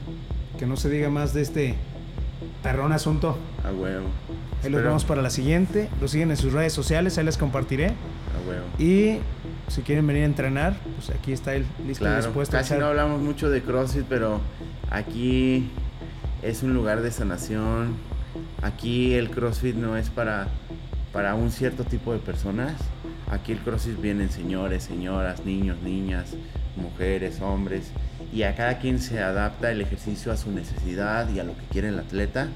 Que 0.59 0.67
no 0.67 0.77
se 0.77 0.91
diga 0.91 1.09
más 1.11 1.35
de 1.35 1.43
este 1.43 1.75
perrón 2.63 2.93
asunto. 2.93 3.39
A 3.65 3.73
huevo. 3.73 4.07
Ahí 4.63 4.71
los 4.71 4.83
vemos 4.83 5.05
para 5.05 5.23
la 5.23 5.31
siguiente. 5.31 5.89
Lo 6.01 6.09
siguen 6.09 6.31
en 6.31 6.37
sus 6.37 6.53
redes 6.53 6.73
sociales, 6.73 7.17
ahí 7.19 7.25
les 7.25 7.39
compartiré. 7.39 7.87
A 7.87 8.49
huevo. 8.49 8.65
Y 8.79 9.19
si 9.69 9.83
quieren 9.83 10.07
venir 10.07 10.23
a 10.23 10.27
entrenar, 10.27 10.77
pues 10.97 11.11
aquí 11.11 11.33
está 11.33 11.55
él 11.55 11.67
listo 11.87 12.05
claro, 12.05 12.21
y 12.21 12.25
dispuesto 12.25 12.57
casi 12.57 12.75
no 12.75 12.87
hablamos 12.87 13.21
mucho 13.21 13.51
de 13.51 13.63
CrossFit, 13.63 14.05
pero 14.09 14.41
aquí 14.91 15.71
es 16.43 16.63
un 16.63 16.75
lugar 16.75 17.03
de 17.03 17.11
sanación. 17.11 17.97
Aquí 18.63 19.15
el 19.15 19.31
CrossFit 19.31 19.77
no 19.77 19.97
es 19.97 20.11
para, 20.11 20.49
para 21.13 21.35
un 21.35 21.51
cierto 21.51 21.85
tipo 21.85 22.13
de 22.13 22.19
personas. 22.19 22.75
Aquí 23.31 23.53
el 23.53 23.59
CrossFit 23.59 24.01
vienen 24.01 24.31
señores, 24.31 24.85
señoras, 24.85 25.45
niños, 25.45 25.83
niñas, 25.83 26.35
mujeres, 26.77 27.41
hombres. 27.41 27.91
Y 28.33 28.43
a 28.43 28.55
cada 28.55 28.79
quien 28.79 28.99
se 28.99 29.21
adapta 29.21 29.71
el 29.71 29.81
ejercicio 29.81 30.33
a 30.33 30.37
su 30.37 30.51
necesidad 30.51 31.29
y 31.31 31.41
a 31.41 31.45
lo 31.45 31.57
que 31.57 31.65
quiere 31.71 31.89
el 31.89 31.99
atleta. 31.99 32.49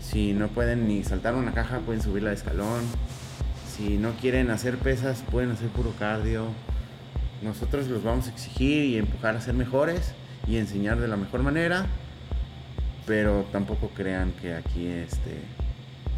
Si 0.00 0.32
no 0.32 0.48
pueden 0.48 0.88
ni 0.88 1.04
saltar 1.04 1.34
una 1.34 1.52
caja, 1.52 1.80
pueden 1.80 2.02
subirla 2.02 2.30
de 2.30 2.36
escalón 2.36 2.82
si 3.76 3.96
no 3.96 4.12
quieren 4.12 4.50
hacer 4.50 4.76
pesas, 4.76 5.24
pueden 5.30 5.50
hacer 5.50 5.68
puro 5.68 5.92
cardio. 5.98 6.48
Nosotros 7.42 7.88
los 7.88 8.04
vamos 8.04 8.28
a 8.28 8.30
exigir 8.30 8.84
y 8.84 8.98
empujar 8.98 9.34
a 9.34 9.40
ser 9.40 9.54
mejores 9.54 10.12
y 10.46 10.58
enseñar 10.58 11.00
de 11.00 11.08
la 11.08 11.16
mejor 11.16 11.42
manera. 11.42 11.86
Pero 13.06 13.46
tampoco 13.50 13.88
crean 13.88 14.32
que 14.32 14.54
aquí 14.54 14.86
este, 14.86 15.40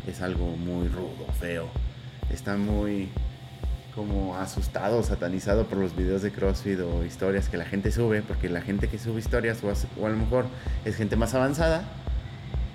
es 0.06 0.20
algo 0.20 0.56
muy 0.56 0.88
rudo, 0.88 1.26
feo. 1.38 1.68
Está 2.28 2.56
muy 2.56 3.08
como 3.94 4.36
asustado, 4.36 5.02
satanizado 5.02 5.66
por 5.66 5.78
los 5.78 5.94
videos 5.94 6.22
de 6.22 6.32
CrossFit 6.32 6.80
o 6.80 7.04
historias 7.04 7.48
que 7.48 7.56
la 7.56 7.64
gente 7.64 7.92
sube, 7.92 8.22
porque 8.22 8.48
la 8.48 8.60
gente 8.60 8.88
que 8.88 8.98
sube 8.98 9.20
historias 9.20 9.62
o, 9.62 9.70
a 10.04 10.08
lo 10.08 10.16
mejor 10.16 10.46
es 10.84 10.96
gente 10.96 11.14
más 11.14 11.34
avanzada, 11.34 11.84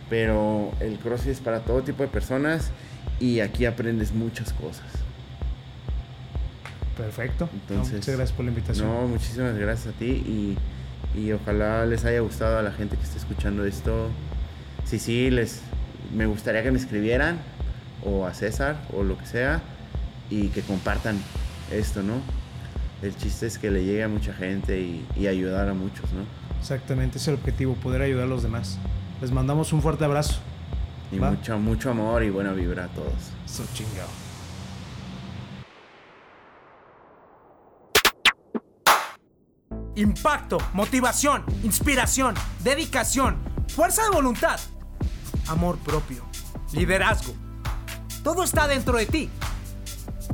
pero 0.09 0.71
el 0.79 0.97
CrossFit 0.97 1.31
es 1.31 1.39
para 1.41 1.59
todo 1.59 1.81
tipo 1.81 2.03
de 2.03 2.09
personas 2.09 2.71
y 3.19 3.41
aquí 3.41 3.65
aprendes 3.65 4.13
muchas 4.13 4.53
cosas. 4.53 4.85
Perfecto. 6.95 7.49
Entonces, 7.53 7.95
muchas 7.95 8.15
gracias 8.15 8.35
por 8.35 8.45
la 8.45 8.51
invitación. 8.51 8.87
No, 8.87 9.07
muchísimas 9.07 9.57
gracias 9.57 9.93
a 9.93 9.97
ti 9.97 10.55
y, 11.15 11.31
ojalá 11.33 11.85
les 11.85 12.05
haya 12.05 12.21
gustado 12.21 12.59
a 12.59 12.61
la 12.61 12.71
gente 12.71 12.95
que 12.95 13.03
está 13.03 13.17
escuchando 13.17 13.65
esto. 13.65 14.09
Sí, 14.85 14.99
sí, 14.99 15.29
les, 15.29 15.61
me 16.15 16.25
gustaría 16.27 16.63
que 16.63 16.71
me 16.71 16.79
escribieran 16.79 17.39
o 18.05 18.25
a 18.25 18.33
César 18.33 18.77
o 18.93 19.03
lo 19.03 19.17
que 19.17 19.25
sea 19.25 19.61
y 20.29 20.47
que 20.49 20.61
compartan 20.61 21.19
esto, 21.71 22.03
¿no? 22.03 22.15
El 23.01 23.15
chiste 23.15 23.47
es 23.47 23.57
que 23.57 23.71
le 23.71 23.83
llegue 23.83 24.03
a 24.03 24.09
mucha 24.09 24.33
gente 24.33 24.79
y, 24.79 25.07
y 25.15 25.27
ayudar 25.27 25.69
a 25.69 25.73
muchos, 25.73 26.11
¿no? 26.11 26.23
Exactamente, 26.59 27.17
ese 27.17 27.31
es 27.31 27.35
el 27.35 27.35
objetivo, 27.35 27.75
poder 27.75 28.01
ayudar 28.01 28.25
a 28.25 28.27
los 28.27 28.43
demás. 28.43 28.77
Les 29.21 29.31
mandamos 29.31 29.71
un 29.73 29.81
fuerte 29.81 30.05
abrazo. 30.05 30.39
Y 31.11 31.19
mucho, 31.19 31.57
mucho 31.57 31.89
amor 31.89 32.23
y 32.23 32.29
buena 32.29 32.53
vibra 32.53 32.85
a 32.85 32.87
todos. 32.89 33.31
So 33.45 33.63
chingado. 33.73 34.09
Impacto, 39.95 40.59
motivación, 40.73 41.43
inspiración, 41.63 42.35
dedicación, 42.63 43.37
fuerza 43.67 44.03
de 44.03 44.09
voluntad, 44.11 44.59
amor 45.47 45.77
propio, 45.79 46.23
liderazgo. 46.71 47.33
Todo 48.23 48.43
está 48.43 48.67
dentro 48.67 48.97
de 48.97 49.05
ti. 49.07 49.29